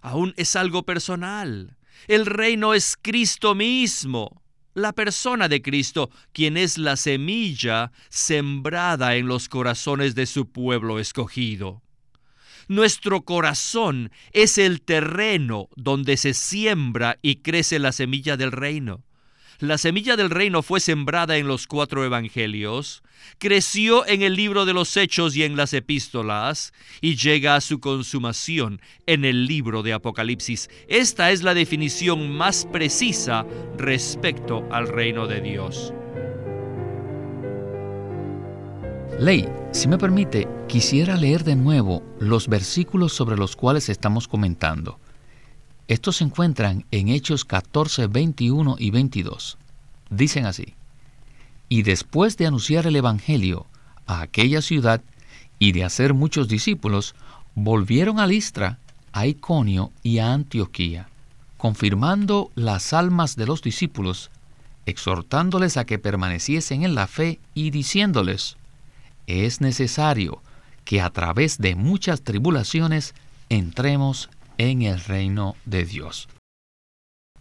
Aún 0.00 0.34
es 0.36 0.56
algo 0.56 0.84
personal. 0.84 1.76
El 2.08 2.26
reino 2.26 2.74
es 2.74 2.96
Cristo 3.00 3.54
mismo 3.54 4.39
la 4.74 4.92
persona 4.92 5.48
de 5.48 5.62
Cristo, 5.62 6.10
quien 6.32 6.56
es 6.56 6.78
la 6.78 6.96
semilla 6.96 7.92
sembrada 8.08 9.16
en 9.16 9.26
los 9.26 9.48
corazones 9.48 10.14
de 10.14 10.26
su 10.26 10.50
pueblo 10.50 10.98
escogido. 10.98 11.82
Nuestro 12.68 13.22
corazón 13.22 14.12
es 14.32 14.56
el 14.56 14.82
terreno 14.82 15.68
donde 15.74 16.16
se 16.16 16.34
siembra 16.34 17.18
y 17.20 17.36
crece 17.36 17.80
la 17.80 17.90
semilla 17.90 18.36
del 18.36 18.52
reino. 18.52 19.02
La 19.60 19.76
semilla 19.76 20.16
del 20.16 20.30
reino 20.30 20.62
fue 20.62 20.80
sembrada 20.80 21.36
en 21.36 21.46
los 21.46 21.66
cuatro 21.66 22.02
evangelios, 22.02 23.02
creció 23.36 24.06
en 24.06 24.22
el 24.22 24.34
libro 24.34 24.64
de 24.64 24.72
los 24.72 24.96
hechos 24.96 25.36
y 25.36 25.42
en 25.42 25.54
las 25.54 25.74
epístolas, 25.74 26.72
y 27.02 27.16
llega 27.16 27.56
a 27.56 27.60
su 27.60 27.78
consumación 27.78 28.80
en 29.04 29.26
el 29.26 29.44
libro 29.44 29.82
de 29.82 29.92
Apocalipsis. 29.92 30.70
Esta 30.88 31.30
es 31.30 31.42
la 31.42 31.52
definición 31.52 32.30
más 32.30 32.66
precisa 32.72 33.44
respecto 33.76 34.66
al 34.72 34.88
reino 34.88 35.26
de 35.26 35.42
Dios. 35.42 35.92
Ley, 39.18 39.46
si 39.72 39.88
me 39.88 39.98
permite, 39.98 40.48
quisiera 40.68 41.16
leer 41.16 41.44
de 41.44 41.56
nuevo 41.56 42.02
los 42.18 42.48
versículos 42.48 43.12
sobre 43.12 43.36
los 43.36 43.56
cuales 43.56 43.90
estamos 43.90 44.26
comentando. 44.26 44.98
Estos 45.90 46.18
se 46.18 46.24
encuentran 46.24 46.84
en 46.92 47.08
Hechos 47.08 47.44
14, 47.44 48.06
21 48.06 48.76
y 48.78 48.92
22. 48.92 49.58
Dicen 50.08 50.46
así, 50.46 50.74
y 51.68 51.82
después 51.82 52.36
de 52.36 52.46
anunciar 52.46 52.86
el 52.86 52.94
Evangelio 52.94 53.66
a 54.06 54.20
aquella 54.20 54.62
ciudad 54.62 55.02
y 55.58 55.72
de 55.72 55.82
hacer 55.82 56.14
muchos 56.14 56.46
discípulos, 56.46 57.16
volvieron 57.56 58.20
a 58.20 58.28
Listra, 58.28 58.78
a 59.10 59.26
Iconio 59.26 59.90
y 60.04 60.18
a 60.18 60.32
Antioquía, 60.32 61.08
confirmando 61.56 62.52
las 62.54 62.92
almas 62.92 63.34
de 63.34 63.46
los 63.46 63.60
discípulos, 63.60 64.30
exhortándoles 64.86 65.76
a 65.76 65.86
que 65.86 65.98
permaneciesen 65.98 66.84
en 66.84 66.94
la 66.94 67.08
fe 67.08 67.40
y 67.52 67.72
diciéndoles, 67.72 68.58
es 69.26 69.60
necesario 69.60 70.40
que 70.84 71.00
a 71.00 71.10
través 71.10 71.58
de 71.58 71.74
muchas 71.74 72.22
tribulaciones 72.22 73.12
entremos 73.48 74.30
en 74.60 74.82
el 74.82 75.00
reino 75.00 75.56
de 75.64 75.86
Dios. 75.86 76.28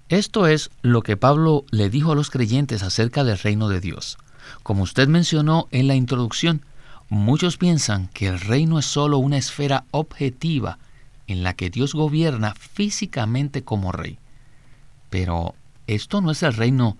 Esto 0.07 0.47
es 0.47 0.71
lo 0.81 1.01
que 1.01 1.17
Pablo 1.17 1.65
le 1.69 1.89
dijo 1.89 2.13
a 2.13 2.15
los 2.15 2.29
creyentes 2.29 2.81
acerca 2.81 3.25
del 3.25 3.37
reino 3.37 3.67
de 3.67 3.81
Dios. 3.81 4.17
Como 4.63 4.83
usted 4.83 5.09
mencionó 5.09 5.67
en 5.71 5.89
la 5.89 5.95
introducción, 5.95 6.65
muchos 7.09 7.57
piensan 7.57 8.07
que 8.13 8.27
el 8.27 8.39
reino 8.39 8.79
es 8.79 8.85
solo 8.85 9.17
una 9.17 9.37
esfera 9.37 9.83
objetiva 9.91 10.79
en 11.27 11.43
la 11.43 11.55
que 11.55 11.69
Dios 11.69 11.93
gobierna 11.93 12.53
físicamente 12.55 13.65
como 13.65 13.91
rey. 13.91 14.17
Pero 15.09 15.55
esto 15.87 16.21
no 16.21 16.31
es 16.31 16.41
el 16.41 16.53
reino 16.53 16.95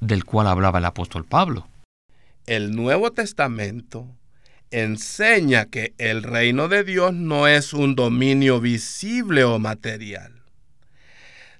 del 0.00 0.24
cual 0.24 0.46
hablaba 0.46 0.78
el 0.78 0.84
apóstol 0.84 1.24
Pablo. 1.24 1.66
El 2.46 2.76
Nuevo 2.76 3.10
Testamento 3.10 4.06
enseña 4.70 5.66
que 5.66 5.94
el 5.98 6.22
reino 6.22 6.68
de 6.68 6.84
Dios 6.84 7.14
no 7.14 7.46
es 7.46 7.72
un 7.72 7.94
dominio 7.94 8.60
visible 8.60 9.44
o 9.44 9.58
material, 9.58 10.42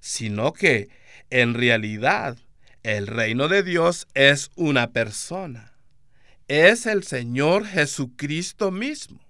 sino 0.01 0.53
que 0.53 0.89
en 1.31 1.55
realidad 1.55 2.37
el 2.83 3.07
reino 3.07 3.49
de 3.49 3.63
Dios 3.63 4.07
es 4.15 4.51
una 4.57 4.91
persona. 4.91 5.73
Es 6.49 6.87
el 6.87 7.05
Señor 7.05 7.67
Jesucristo 7.67 8.71
mismo. 8.71 9.21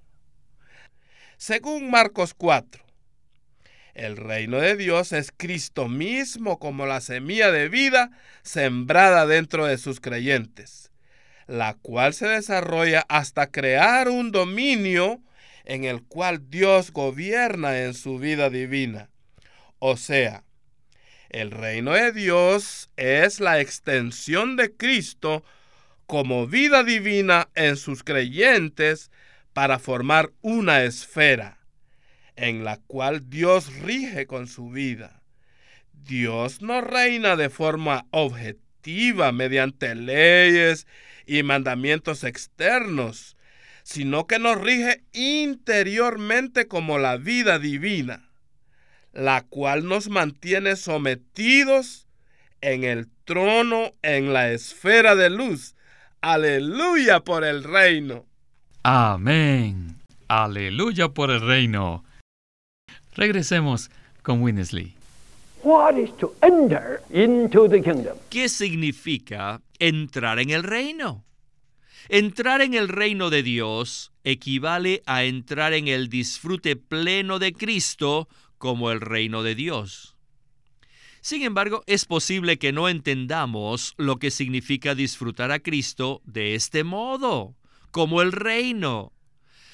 Según 1.37 1.91
Marcos 1.91 2.35
4, 2.35 2.83
el 3.95 4.17
reino 4.17 4.59
de 4.59 4.77
Dios 4.77 5.13
es 5.13 5.33
Cristo 5.37 5.89
mismo 5.89 6.59
como 6.59 6.87
la 6.87 7.01
semilla 7.01 7.53
de 7.53 7.69
vida 7.69 8.11
sembrada 8.43 9.27
dentro 9.27 9.67
de 9.67 9.79
sus 9.79 10.01
creyentes 10.01 10.91
la 11.47 11.75
cual 11.75 12.15
se 12.15 12.27
desarrolla 12.27 13.05
hasta 13.09 13.51
crear 13.51 14.09
un 14.09 14.33
dominio 14.33 15.21
en 15.65 15.85
el 15.85 16.03
cual 16.03 16.51
Dios 16.51 16.93
gobierna 16.93 17.83
en 17.83 17.95
su 17.95 18.19
vida 18.19 18.51
divina. 18.51 19.11
O 19.79 19.97
sea, 19.97 20.45
el 21.31 21.51
reino 21.51 21.93
de 21.93 22.13
Dios 22.13 22.91
es 22.97 23.41
la 23.41 23.61
extensión 23.61 24.57
de 24.57 24.75
Cristo 24.75 25.45
como 26.07 26.47
vida 26.47 26.85
divina 26.85 27.49
en 27.55 27.77
sus 27.77 28.05
creyentes 28.05 29.11
para 29.53 29.79
formar 29.79 30.33
una 30.43 30.83
esfera 30.85 31.59
en 32.37 32.65
la 32.65 32.79
cual 32.87 33.31
Dios 33.31 33.73
rige 33.81 34.27
con 34.27 34.47
su 34.47 34.71
vida. 34.71 35.23
Dios 35.93 36.61
no 36.61 36.81
reina 36.81 37.37
de 37.37 37.49
forma 37.49 38.07
objetiva 38.11 38.64
mediante 39.33 39.95
leyes 39.95 40.87
y 41.27 41.43
mandamientos 41.43 42.25
externos, 42.25 43.37
sino 43.83 44.27
que 44.27 44.39
nos 44.39 44.61
rige 44.61 45.03
interiormente 45.13 46.69
como 46.69 46.99
la 46.99 47.17
vida 47.17 47.59
divina, 47.59 48.29
la 49.13 49.43
cual 49.43 49.87
nos 49.87 50.09
mantiene 50.09 50.77
sometidos 50.77 52.07
en 52.61 52.85
el 52.85 53.09
trono, 53.25 53.93
en 54.03 54.33
la 54.33 54.51
esfera 54.51 55.15
de 55.15 55.31
luz. 55.31 55.75
Aleluya 56.21 57.21
por 57.21 57.45
el 57.45 57.65
reino. 57.65 58.27
Amén. 58.83 59.97
Aleluya 60.29 61.09
por 61.09 61.31
el 61.31 61.41
reino. 61.41 62.05
Regresemos 63.15 63.91
con 64.23 64.43
Winnesley. 64.43 64.95
¿Qué 68.29 68.51
significa 68.51 69.63
entrar 69.79 70.39
en 70.39 70.51
el 70.51 70.63
reino? 70.63 71.25
Entrar 72.11 72.61
en 72.61 72.75
el 72.75 72.89
reino 72.89 73.31
de 73.31 73.43
Dios 73.43 74.13
equivale 74.25 75.03
a 75.07 75.25
entrar 75.25 75.73
en 75.73 75.89
el 75.89 76.11
disfrute 76.11 76.77
pleno 76.77 77.39
de 77.39 77.55
Cristo 77.55 78.29
como 78.59 78.91
el 78.91 79.01
reino 79.01 79.43
de 79.43 79.55
Dios. 79.55 80.17
Sin 81.23 81.41
embargo, 81.43 81.83
es 81.87 82.05
posible 82.05 82.59
que 82.59 82.73
no 82.73 82.91
entendamos 82.91 83.95
lo 83.97 84.19
que 84.19 84.31
significa 84.31 84.95
disfrutar 84.95 85.51
a 85.51 85.61
Cristo 85.61 86.21
de 86.27 86.55
este 86.55 86.85
modo, 86.85 87.57
como 87.91 88.21
el 88.21 88.33
reino. 88.33 89.13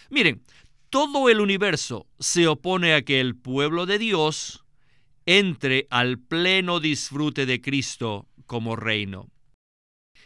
Miren, 0.08 0.44
todo 0.88 1.28
el 1.28 1.40
universo 1.40 2.06
se 2.20 2.46
opone 2.46 2.94
a 2.94 3.02
que 3.02 3.18
el 3.20 3.34
pueblo 3.34 3.86
de 3.86 3.98
Dios 3.98 4.64
entre 5.26 5.86
al 5.90 6.18
pleno 6.18 6.80
disfrute 6.80 7.46
de 7.46 7.60
Cristo 7.60 8.26
como 8.46 8.76
reino. 8.76 9.30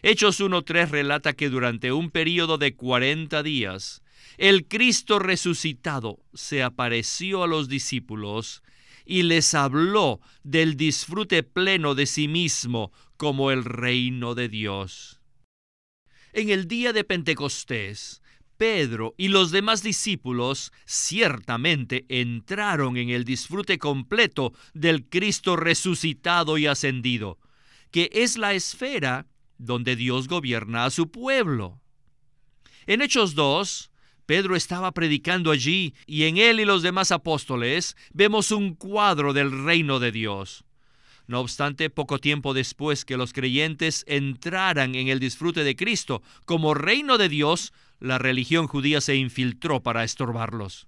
Hechos 0.02 0.40
1.3 0.40 0.88
relata 0.90 1.33
que 1.33 1.48
durante 1.48 1.92
un 1.92 2.11
periodo 2.11 2.59
de 2.59 2.74
40 2.76 3.42
días, 3.42 4.02
el 4.37 4.66
Cristo 4.66 5.18
resucitado 5.18 6.18
se 6.35 6.62
apareció 6.62 7.42
a 7.42 7.46
los 7.46 7.68
discípulos 7.68 8.62
y 9.04 9.22
les 9.22 9.54
habló 9.54 10.20
del 10.42 10.76
disfrute 10.76 11.42
pleno 11.42 11.94
de 11.94 12.07
sí 12.07 12.28
mismo 12.28 12.92
como 13.16 13.50
el 13.50 13.64
reino 13.64 14.35
de 14.35 14.48
Dios. 14.48 15.20
En 16.33 16.50
el 16.50 16.66
día 16.66 16.92
de 16.92 17.04
Pentecostés, 17.04 18.22
Pedro 18.56 19.14
y 19.16 19.28
los 19.28 19.50
demás 19.50 19.82
discípulos 19.82 20.72
ciertamente 20.86 22.04
entraron 22.08 22.96
en 22.96 23.10
el 23.10 23.24
disfrute 23.24 23.78
completo 23.78 24.52
del 24.72 25.08
Cristo 25.08 25.56
resucitado 25.56 26.58
y 26.58 26.66
ascendido, 26.66 27.38
que 27.90 28.10
es 28.12 28.38
la 28.38 28.54
esfera 28.54 29.26
donde 29.58 29.96
Dios 29.96 30.28
gobierna 30.28 30.84
a 30.84 30.90
su 30.90 31.10
pueblo. 31.10 31.80
En 32.86 33.02
Hechos 33.02 33.34
2, 33.34 33.90
Pedro 34.26 34.56
estaba 34.56 34.92
predicando 34.92 35.50
allí 35.50 35.94
y 36.06 36.24
en 36.24 36.38
él 36.38 36.60
y 36.60 36.64
los 36.64 36.82
demás 36.82 37.12
apóstoles 37.12 37.96
vemos 38.12 38.50
un 38.50 38.74
cuadro 38.74 39.32
del 39.32 39.64
reino 39.64 40.00
de 40.00 40.12
Dios. 40.12 40.64
No 41.26 41.40
obstante, 41.40 41.88
poco 41.88 42.18
tiempo 42.18 42.52
después 42.52 43.04
que 43.04 43.16
los 43.16 43.32
creyentes 43.32 44.04
entraran 44.06 44.94
en 44.94 45.08
el 45.08 45.20
disfrute 45.20 45.64
de 45.64 45.76
Cristo 45.76 46.22
como 46.44 46.74
reino 46.74 47.16
de 47.16 47.30
Dios, 47.30 47.72
la 48.00 48.18
religión 48.18 48.66
judía 48.66 49.00
se 49.00 49.16
infiltró 49.16 49.83
para 49.83 50.04
estorbarlos. 50.04 50.87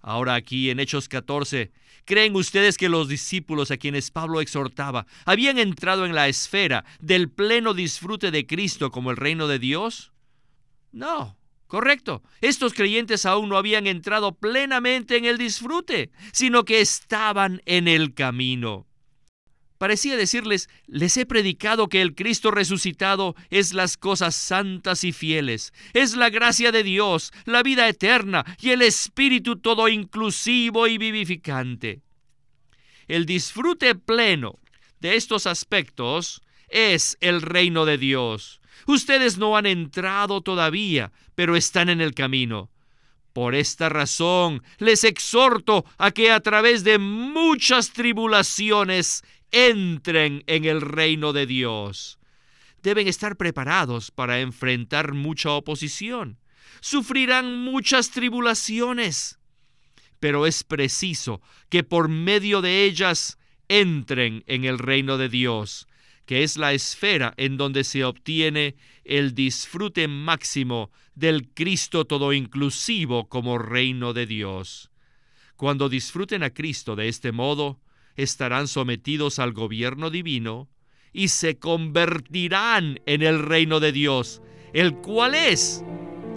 Ahora 0.00 0.34
aquí 0.34 0.70
en 0.70 0.80
Hechos 0.80 1.08
14, 1.08 1.70
¿creen 2.04 2.34
ustedes 2.36 2.76
que 2.76 2.88
los 2.88 3.08
discípulos 3.08 3.70
a 3.70 3.76
quienes 3.76 4.10
Pablo 4.10 4.40
exhortaba 4.40 5.06
habían 5.24 5.58
entrado 5.58 6.06
en 6.06 6.14
la 6.14 6.28
esfera 6.28 6.84
del 7.00 7.30
pleno 7.30 7.74
disfrute 7.74 8.30
de 8.30 8.46
Cristo 8.46 8.90
como 8.90 9.10
el 9.10 9.16
reino 9.16 9.48
de 9.48 9.58
Dios? 9.58 10.12
No, 10.92 11.36
correcto. 11.66 12.22
Estos 12.40 12.74
creyentes 12.74 13.26
aún 13.26 13.48
no 13.48 13.56
habían 13.56 13.86
entrado 13.86 14.32
plenamente 14.32 15.16
en 15.16 15.24
el 15.24 15.36
disfrute, 15.36 16.10
sino 16.32 16.64
que 16.64 16.80
estaban 16.80 17.60
en 17.66 17.88
el 17.88 18.14
camino. 18.14 18.87
Parecía 19.78 20.16
decirles, 20.16 20.68
les 20.86 21.16
he 21.16 21.24
predicado 21.24 21.88
que 21.88 22.02
el 22.02 22.16
Cristo 22.16 22.50
resucitado 22.50 23.36
es 23.48 23.72
las 23.72 23.96
cosas 23.96 24.34
santas 24.34 25.04
y 25.04 25.12
fieles, 25.12 25.72
es 25.92 26.16
la 26.16 26.30
gracia 26.30 26.72
de 26.72 26.82
Dios, 26.82 27.32
la 27.44 27.62
vida 27.62 27.88
eterna 27.88 28.44
y 28.60 28.70
el 28.70 28.82
Espíritu 28.82 29.56
todo 29.56 29.88
inclusivo 29.88 30.88
y 30.88 30.98
vivificante. 30.98 32.02
El 33.06 33.24
disfrute 33.24 33.94
pleno 33.94 34.58
de 35.00 35.14
estos 35.14 35.46
aspectos 35.46 36.42
es 36.68 37.16
el 37.20 37.40
reino 37.40 37.84
de 37.84 37.98
Dios. 37.98 38.60
Ustedes 38.86 39.38
no 39.38 39.56
han 39.56 39.66
entrado 39.66 40.40
todavía, 40.40 41.12
pero 41.36 41.54
están 41.54 41.88
en 41.88 42.00
el 42.00 42.14
camino. 42.14 42.68
Por 43.32 43.54
esta 43.54 43.88
razón 43.88 44.64
les 44.78 45.04
exhorto 45.04 45.84
a 45.96 46.10
que 46.10 46.32
a 46.32 46.40
través 46.40 46.82
de 46.82 46.98
muchas 46.98 47.92
tribulaciones 47.92 49.22
entren 49.50 50.44
en 50.46 50.64
el 50.64 50.80
reino 50.80 51.32
de 51.32 51.46
Dios. 51.46 52.18
Deben 52.82 53.08
estar 53.08 53.36
preparados 53.36 54.10
para 54.10 54.40
enfrentar 54.40 55.12
mucha 55.14 55.50
oposición. 55.52 56.38
Sufrirán 56.80 57.58
muchas 57.58 58.10
tribulaciones. 58.10 59.38
Pero 60.20 60.46
es 60.46 60.64
preciso 60.64 61.40
que 61.68 61.82
por 61.82 62.08
medio 62.08 62.60
de 62.60 62.84
ellas 62.84 63.38
entren 63.68 64.44
en 64.46 64.64
el 64.64 64.78
reino 64.78 65.18
de 65.18 65.28
Dios, 65.28 65.86
que 66.26 66.42
es 66.42 66.56
la 66.56 66.72
esfera 66.72 67.34
en 67.36 67.56
donde 67.56 67.84
se 67.84 68.04
obtiene 68.04 68.76
el 69.04 69.34
disfrute 69.34 70.08
máximo 70.08 70.90
del 71.14 71.48
Cristo 71.48 72.04
todo 72.04 72.32
inclusivo 72.32 73.28
como 73.28 73.58
reino 73.58 74.12
de 74.12 74.26
Dios. 74.26 74.90
Cuando 75.56 75.88
disfruten 75.88 76.42
a 76.42 76.50
Cristo 76.50 76.94
de 76.94 77.08
este 77.08 77.32
modo, 77.32 77.80
estarán 78.18 78.68
sometidos 78.68 79.38
al 79.38 79.52
gobierno 79.52 80.10
divino 80.10 80.68
y 81.12 81.28
se 81.28 81.58
convertirán 81.58 83.00
en 83.06 83.22
el 83.22 83.42
reino 83.42 83.80
de 83.80 83.92
Dios, 83.92 84.42
el 84.74 84.94
cual 84.96 85.34
es 85.34 85.82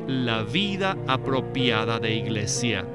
la 0.07 0.43
vida 0.43 0.97
apropiada 1.07 1.99
de 1.99 2.15
iglesia. 2.15 2.87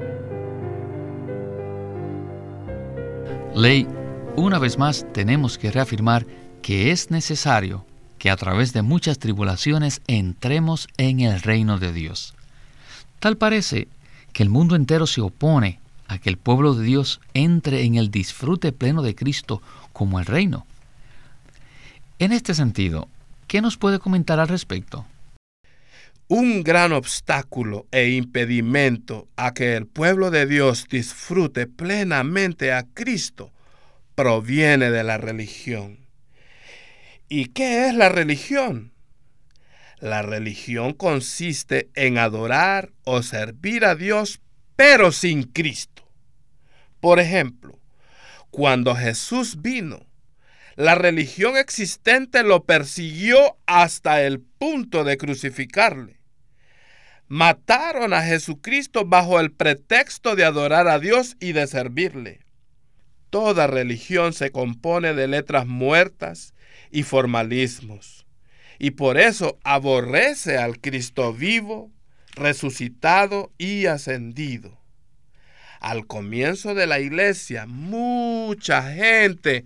Ley, 3.55 3.87
una 4.37 4.59
vez 4.59 4.79
más 4.79 5.07
tenemos 5.13 5.59
que 5.59 5.71
reafirmar 5.71 6.27
que 6.63 6.91
es 6.91 7.11
necesario 7.11 7.87
que 8.19 8.31
a 8.31 8.37
través 8.37 8.73
de 8.73 8.83
muchas 8.83 9.19
tribulaciones 9.19 10.01
entremos 10.07 10.89
en 10.97 11.21
el 11.21 11.41
reino 11.43 11.79
de 11.79 11.93
Dios. 11.93 12.35
Tal 13.19 13.37
parece 13.37 13.89
que 14.33 14.43
el 14.43 14.51
mundo 14.51 14.77
entero 14.77 15.07
se 15.07 15.21
opone 15.21 15.81
a 16.09 16.19
que 16.19 16.31
el 16.31 16.39
pueblo 16.39 16.75
de 16.75 16.85
Dios 16.85 17.21
entre 17.35 17.85
en 17.85 17.97
el 17.97 18.11
disfrute 18.11 18.73
pleno 18.73 19.03
de 19.03 19.15
Cristo 19.15 19.63
como 19.93 20.21
el 20.21 20.27
reino. 20.27 20.67
En 22.19 22.33
este 22.33 22.55
sentido, 22.55 23.09
¿qué 23.47 23.61
nos 23.61 23.77
puede 23.77 23.99
comentar 23.99 24.41
al 24.41 24.49
respecto? 24.49 25.07
Un 26.29 26.63
gran 26.65 26.93
obstáculo 26.93 27.87
e 27.93 28.11
impedimento 28.11 29.29
a 29.37 29.55
que 29.55 29.77
el 29.77 29.87
pueblo 29.87 30.31
de 30.31 30.47
Dios 30.47 30.87
disfrute 30.91 31.67
plenamente 31.67 32.73
a 32.73 32.85
Cristo 32.95 33.53
proviene 34.17 34.91
de 34.91 35.05
la 35.05 35.19
religión. 35.19 35.99
¿Y 37.29 37.47
qué 37.47 37.89
es 37.89 37.95
la 37.95 38.09
religión? 38.09 38.93
La 40.01 40.23
religión 40.23 40.93
consiste 40.95 41.91
en 41.95 42.19
adorar 42.19 42.93
o 43.05 43.23
servir 43.23 43.85
a 43.85 43.95
Dios, 43.95 44.41
pero 44.75 45.13
sin 45.13 45.45
Cristo. 45.45 45.96
Por 47.01 47.21
ejemplo, 47.21 47.79
cuando 48.51 48.95
Jesús 48.95 49.61
vino, 49.61 50.07
la 50.77 50.95
religión 50.95 51.57
existente 51.57 52.43
lo 52.43 52.65
persiguió 52.65 53.57
hasta 53.67 54.23
el 54.23 54.41
punto 54.41 55.05
de 55.05 55.17
crucificarle. 55.17 56.21
Mataron 57.29 58.13
a 58.13 58.23
Jesucristo 58.23 59.05
bajo 59.05 59.41
el 59.41 59.51
pretexto 59.53 60.37
de 60.37 60.45
adorar 60.45 60.87
a 60.87 60.99
Dios 60.99 61.37
y 61.41 61.53
de 61.53 61.67
servirle. 61.67 62.41
Toda 63.31 63.67
religión 63.67 64.33
se 64.33 64.51
compone 64.51 65.13
de 65.13 65.27
letras 65.27 65.67
muertas 65.67 66.55
y 66.91 67.03
formalismos, 67.03 68.27
y 68.79 68.93
por 68.93 69.19
eso 69.19 69.59
aborrece 69.65 70.59
al 70.59 70.81
Cristo 70.81 71.33
vivo, 71.33 71.91
resucitado 72.35 73.51
y 73.59 73.87
ascendido. 73.87 74.79
Al 75.81 76.07
comienzo 76.07 76.75
de 76.75 76.87
la 76.87 77.01
iglesia, 77.01 77.67
mucha 77.67 78.93
gente 78.93 79.65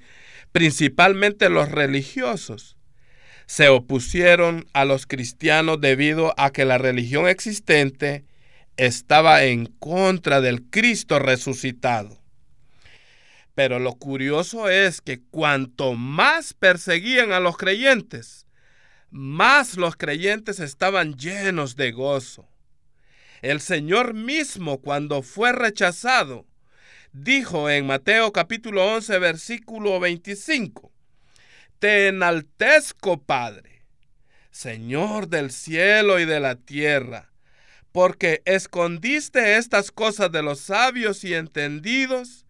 principalmente 0.53 1.49
los 1.49 1.70
religiosos, 1.70 2.77
se 3.46 3.68
opusieron 3.68 4.66
a 4.73 4.85
los 4.85 5.07
cristianos 5.07 5.81
debido 5.81 6.35
a 6.37 6.51
que 6.51 6.64
la 6.64 6.79
religión 6.79 7.27
existente 7.27 8.25
estaba 8.77 9.44
en 9.44 9.66
contra 9.66 10.40
del 10.40 10.62
Cristo 10.62 11.18
resucitado. 11.18 12.20
Pero 13.55 13.79
lo 13.79 13.94
curioso 13.94 14.68
es 14.68 15.01
que 15.01 15.20
cuanto 15.20 15.94
más 15.94 16.55
perseguían 16.55 17.33
a 17.33 17.40
los 17.40 17.57
creyentes, 17.57 18.46
más 19.11 19.77
los 19.77 19.96
creyentes 19.96 20.61
estaban 20.61 21.16
llenos 21.16 21.75
de 21.77 21.90
gozo. 21.90 22.49
El 23.42 23.62
Señor 23.62 24.12
mismo, 24.12 24.83
cuando 24.83 25.22
fue 25.22 25.53
rechazado, 25.53 26.46
dijo 27.12 27.70
en 27.70 27.87
Mateo 27.87 28.33
capítulo 28.33 28.94
11, 28.94 29.18
versículo 29.18 29.98
25, 29.98 30.92
Te 31.79 32.09
enaltezco, 32.09 33.22
Padre, 33.22 33.87
Señor 34.50 35.29
del 35.29 35.50
cielo 35.50 36.20
y 36.20 36.26
de 36.26 36.38
la 36.38 36.57
tierra, 36.57 37.33
porque 37.92 38.42
escondiste 38.44 39.57
estas 39.57 39.90
cosas 39.90 40.31
de 40.31 40.42
los 40.42 40.61
sabios 40.61 41.24
y 41.24 41.35
entendidos 41.35 42.44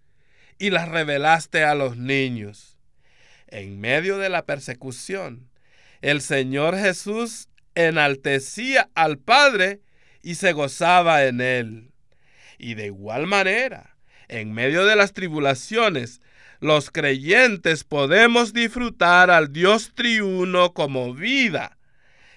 y 0.58 0.70
las 0.70 0.88
revelaste 0.88 1.62
a 1.62 1.76
los 1.76 1.96
niños. 1.96 2.78
En 3.46 3.80
medio 3.80 4.18
de 4.18 4.28
la 4.28 4.44
persecución, 4.44 5.48
el 6.00 6.20
Señor 6.20 6.76
Jesús 6.76 7.48
enaltecía 7.76 8.90
al 8.94 9.18
Padre 9.18 9.80
y 10.22 10.34
se 10.36 10.52
gozaba 10.52 11.24
en 11.24 11.40
él. 11.40 11.92
Y 12.58 12.74
de 12.74 12.86
igual 12.86 13.26
manera, 13.26 13.96
en 14.28 14.52
medio 14.52 14.84
de 14.84 14.96
las 14.96 15.12
tribulaciones, 15.12 16.20
los 16.60 16.90
creyentes 16.90 17.84
podemos 17.84 18.52
disfrutar 18.52 19.30
al 19.30 19.52
Dios 19.52 19.92
triuno 19.94 20.74
como 20.74 21.14
vida 21.14 21.78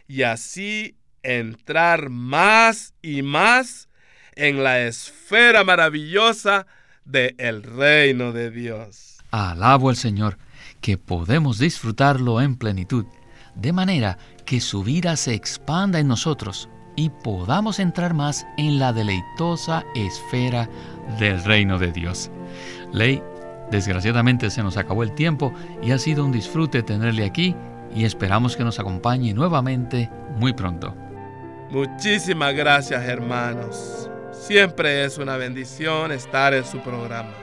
y 0.08 0.24
así 0.24 0.98
entrar 1.24 2.10
más 2.10 2.93
y 3.02 3.22
más 3.22 3.89
en 4.36 4.63
la 4.63 4.82
esfera 4.82 5.63
maravillosa 5.63 6.67
del 7.06 7.36
el 7.38 7.63
reino 7.63 8.32
de 8.32 8.50
Dios. 8.50 9.17
Alabo 9.32 9.89
al 9.89 9.98
Señor, 9.98 10.38
que 10.80 10.98
podemos 10.98 11.60
disfrutarlo 11.60 12.39
en 12.41 12.56
plenitud, 12.56 13.06
de 13.56 13.74
manera 13.74 14.17
que 14.46 14.62
su 14.62 14.84
vida 14.84 15.15
se 15.17 15.34
expanda 15.34 16.00
en 16.00 16.08
nosotros 16.08 16.69
y 16.95 17.10
podamos 17.10 17.79
entrar 17.79 18.13
más 18.13 18.45
en 18.58 18.79
la 18.79 18.93
deleitosa 18.93 19.84
esfera 19.95 20.69
del 21.19 21.43
reino 21.43 21.79
de 21.79 21.91
Dios. 21.91 22.32
Ley, 22.91 23.21
desgraciadamente 23.71 24.49
se 24.49 24.63
nos 24.63 24.77
acabó 24.77 25.03
el 25.03 25.13
tiempo 25.13 25.53
y 25.82 25.91
ha 25.91 25.97
sido 25.97 26.25
un 26.25 26.32
disfrute 26.32 26.84
tenerle 26.84 27.25
aquí 27.25 27.56
y 27.95 28.06
esperamos 28.06 28.56
que 28.56 28.63
nos 28.63 28.79
acompañe 28.79 29.34
nuevamente 29.34 30.10
muy 30.38 30.53
pronto. 30.53 30.95
Muchísimas 31.69 32.53
gracias 32.53 33.03
hermanos. 33.03 34.10
Siempre 34.32 35.06
es 35.06 35.17
una 35.17 35.38
bendición 35.38 36.12
estar 36.12 36.53
en 36.53 36.65
su 36.65 36.79
programa. 36.79 37.42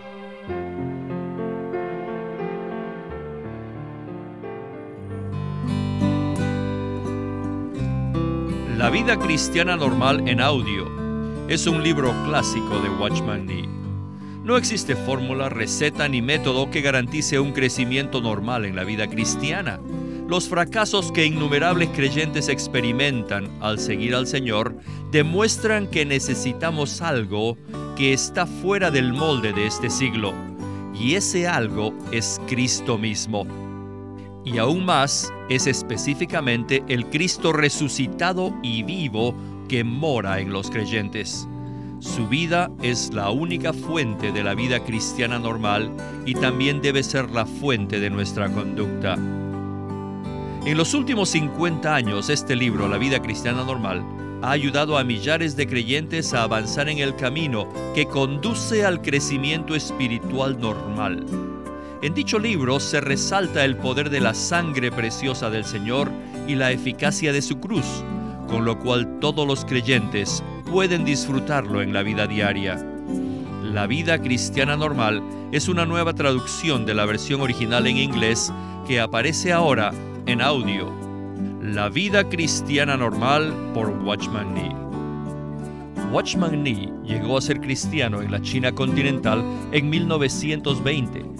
La 8.81 8.89
vida 8.89 9.19
cristiana 9.19 9.77
normal 9.77 10.27
en 10.27 10.41
audio 10.41 10.87
es 11.49 11.67
un 11.67 11.83
libro 11.83 12.15
clásico 12.25 12.81
de 12.81 12.89
Watchman 12.89 13.45
Nee. 13.45 13.69
No 14.43 14.57
existe 14.57 14.97
fórmula, 14.97 15.51
receta 15.51 16.09
ni 16.09 16.23
método 16.23 16.71
que 16.71 16.81
garantice 16.81 17.39
un 17.39 17.53
crecimiento 17.53 18.23
normal 18.23 18.65
en 18.65 18.75
la 18.75 18.85
vida 18.85 19.07
cristiana. 19.07 19.81
Los 20.27 20.49
fracasos 20.49 21.13
que 21.13 21.27
innumerables 21.27 21.91
creyentes 21.91 22.49
experimentan 22.49 23.51
al 23.61 23.79
seguir 23.79 24.15
al 24.15 24.27
Señor 24.27 24.75
demuestran 25.11 25.87
que 25.87 26.07
necesitamos 26.07 27.03
algo 27.03 27.59
que 27.97 28.15
está 28.15 28.47
fuera 28.47 28.91
del 28.91 29.13
molde 29.13 29.53
de 29.53 29.67
este 29.67 29.91
siglo, 29.91 30.33
y 30.99 31.17
ese 31.17 31.47
algo 31.47 31.93
es 32.13 32.41
Cristo 32.49 32.97
mismo 32.97 33.47
y 34.53 34.59
aún 34.59 34.85
más 34.85 35.33
es 35.49 35.67
específicamente 35.67 36.83
el 36.89 37.07
Cristo 37.07 37.53
resucitado 37.53 38.53
y 38.63 38.83
vivo 38.83 39.35
que 39.69 39.85
mora 39.85 40.41
en 40.41 40.53
los 40.53 40.71
creyentes. 40.71 41.47
Su 42.01 42.27
vida 42.27 42.71
es 42.83 43.13
la 43.13 43.31
única 43.31 43.73
fuente 43.73 44.33
de 44.33 44.43
la 44.43 44.55
vida 44.55 44.83
cristiana 44.83 45.39
normal 45.39 45.95
y 46.27 46.35
también 46.35 46.81
debe 46.81 47.03
ser 47.03 47.31
la 47.31 47.47
fuente 47.47 48.01
de 48.01 48.11
nuestra 48.11 48.51
conducta. 48.51 49.15
En 49.15 50.77
los 50.77 50.95
últimos 50.95 51.29
50 51.31 51.95
años, 51.95 52.29
este 52.29 52.57
libro, 52.57 52.89
La 52.89 52.99
vida 52.99 53.23
cristiana 53.23 53.65
normal, 53.65 54.05
ha 54.43 54.51
ayudado 54.51 54.99
a 54.99 55.05
millares 55.05 55.55
de 55.55 55.67
creyentes 55.67 56.35
a 56.35 56.43
avanzar 56.43 56.89
en 56.89 56.99
el 56.99 57.15
camino 57.15 57.69
que 57.95 58.07
conduce 58.07 58.85
al 58.85 59.01
crecimiento 59.01 59.75
espiritual 59.75 60.59
normal 60.59 61.50
en 62.03 62.15
dicho 62.15 62.39
libro 62.39 62.81
se 62.81 63.01
resalta 63.01 63.65
el 63.65 63.77
poder 63.77 64.09
de 64.09 64.21
la 64.21 64.33
sangre 64.33 64.91
preciosa 64.91 65.51
del 65.51 65.65
Señor 65.65 66.11
y 66.49 66.55
la 66.55 66.73
eficacia 66.73 67.33
de 67.33 67.43
su 67.43 67.61
cruz, 67.61 67.85
con 68.49 68.65
lo 68.65 68.79
cual 68.79 69.19
todos 69.21 69.47
los 69.47 69.67
creyentes 69.67 70.43
pueden 70.71 71.05
disfrutarlo 71.05 71.83
en 71.83 71.93
la 71.93 72.03
vida 72.03 72.27
diaria. 72.27 72.83
La 73.63 73.87
vida 73.87 74.21
cristiana 74.21 74.77
normal 74.77 75.23
es 75.53 75.69
una 75.69 75.85
nueva 75.85 76.15
traducción 76.15 76.87
de 76.87 76.95
la 76.95 77.05
versión 77.05 77.43
original 77.43 77.87
en 77.87 77.99
inglés 77.99 78.51
que 78.87 78.99
aparece 78.99 79.53
ahora 79.53 79.93
en 80.25 80.41
audio. 80.41 80.91
La 81.63 81.91
vida 81.91 82.29
cristiana 82.29 82.97
normal 82.97 83.55
por 83.75 83.91
Watchman 83.91 84.55
Nee. 84.55 84.75
Watchman 86.11 86.63
Nee 86.63 86.91
llegó 87.05 87.37
a 87.37 87.43
ser 87.43 87.61
cristiano 87.61 88.23
en 88.23 88.33
la 88.33 88.41
China 88.41 88.73
continental 88.73 89.45
en 89.71 89.91
1920 89.91 91.40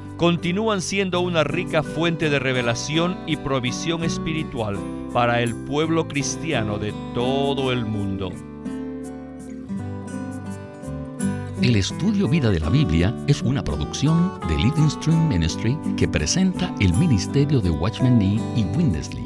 continúan 0.21 0.83
siendo 0.83 1.19
una 1.21 1.43
rica 1.43 1.81
fuente 1.81 2.29
de 2.29 2.37
revelación 2.37 3.17
y 3.25 3.37
provisión 3.37 4.03
espiritual 4.03 4.77
para 5.11 5.41
el 5.41 5.55
pueblo 5.65 6.07
cristiano 6.07 6.77
de 6.77 6.93
todo 7.15 7.71
el 7.71 7.87
mundo. 7.87 8.31
El 11.59 11.75
estudio 11.75 12.27
Vida 12.27 12.51
de 12.51 12.59
la 12.59 12.69
Biblia 12.69 13.15
es 13.25 13.41
una 13.41 13.63
producción 13.63 14.39
de 14.47 14.57
Living 14.57 14.89
Stream 14.89 15.27
Ministry 15.27 15.75
que 15.97 16.07
presenta 16.07 16.71
el 16.79 16.93
ministerio 16.93 17.59
de 17.59 17.71
Watchman 17.71 18.19
Nee 18.19 18.39
y 18.55 18.63
Winnesley. 18.77 19.25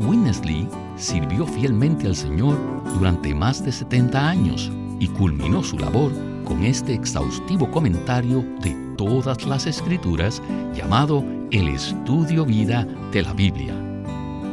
Winnesley 0.00 0.68
sirvió 0.96 1.46
fielmente 1.46 2.08
al 2.08 2.16
Señor 2.16 2.58
durante 2.98 3.32
más 3.32 3.64
de 3.64 3.70
70 3.70 4.28
años 4.28 4.72
y 4.98 5.06
culminó 5.06 5.62
su 5.62 5.78
labor 5.78 6.10
con 6.44 6.64
este 6.64 6.94
exhaustivo 6.94 7.70
comentario 7.70 8.44
de 8.60 8.81
todas 8.96 9.46
las 9.46 9.66
escrituras 9.66 10.42
llamado 10.74 11.24
El 11.50 11.68
Estudio 11.68 12.44
Vida 12.44 12.86
de 13.12 13.22
la 13.22 13.32
Biblia. 13.32 13.74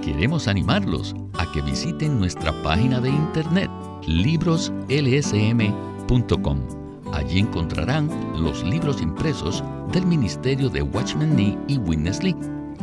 Queremos 0.01 0.47
animarlos 0.47 1.15
a 1.33 1.51
que 1.51 1.61
visiten 1.61 2.19
nuestra 2.19 2.51
página 2.63 2.99
de 2.99 3.09
internet 3.09 3.69
libroslsm.com. 4.07 6.59
Allí 7.13 7.39
encontrarán 7.39 8.09
los 8.41 8.63
libros 8.63 9.01
impresos 9.01 9.63
del 9.91 10.05
Ministerio 10.05 10.69
de 10.69 10.81
Watchman 10.81 11.35
Nee 11.35 11.57
y 11.67 11.77
Witness 11.77 12.23
Lee, 12.23 12.35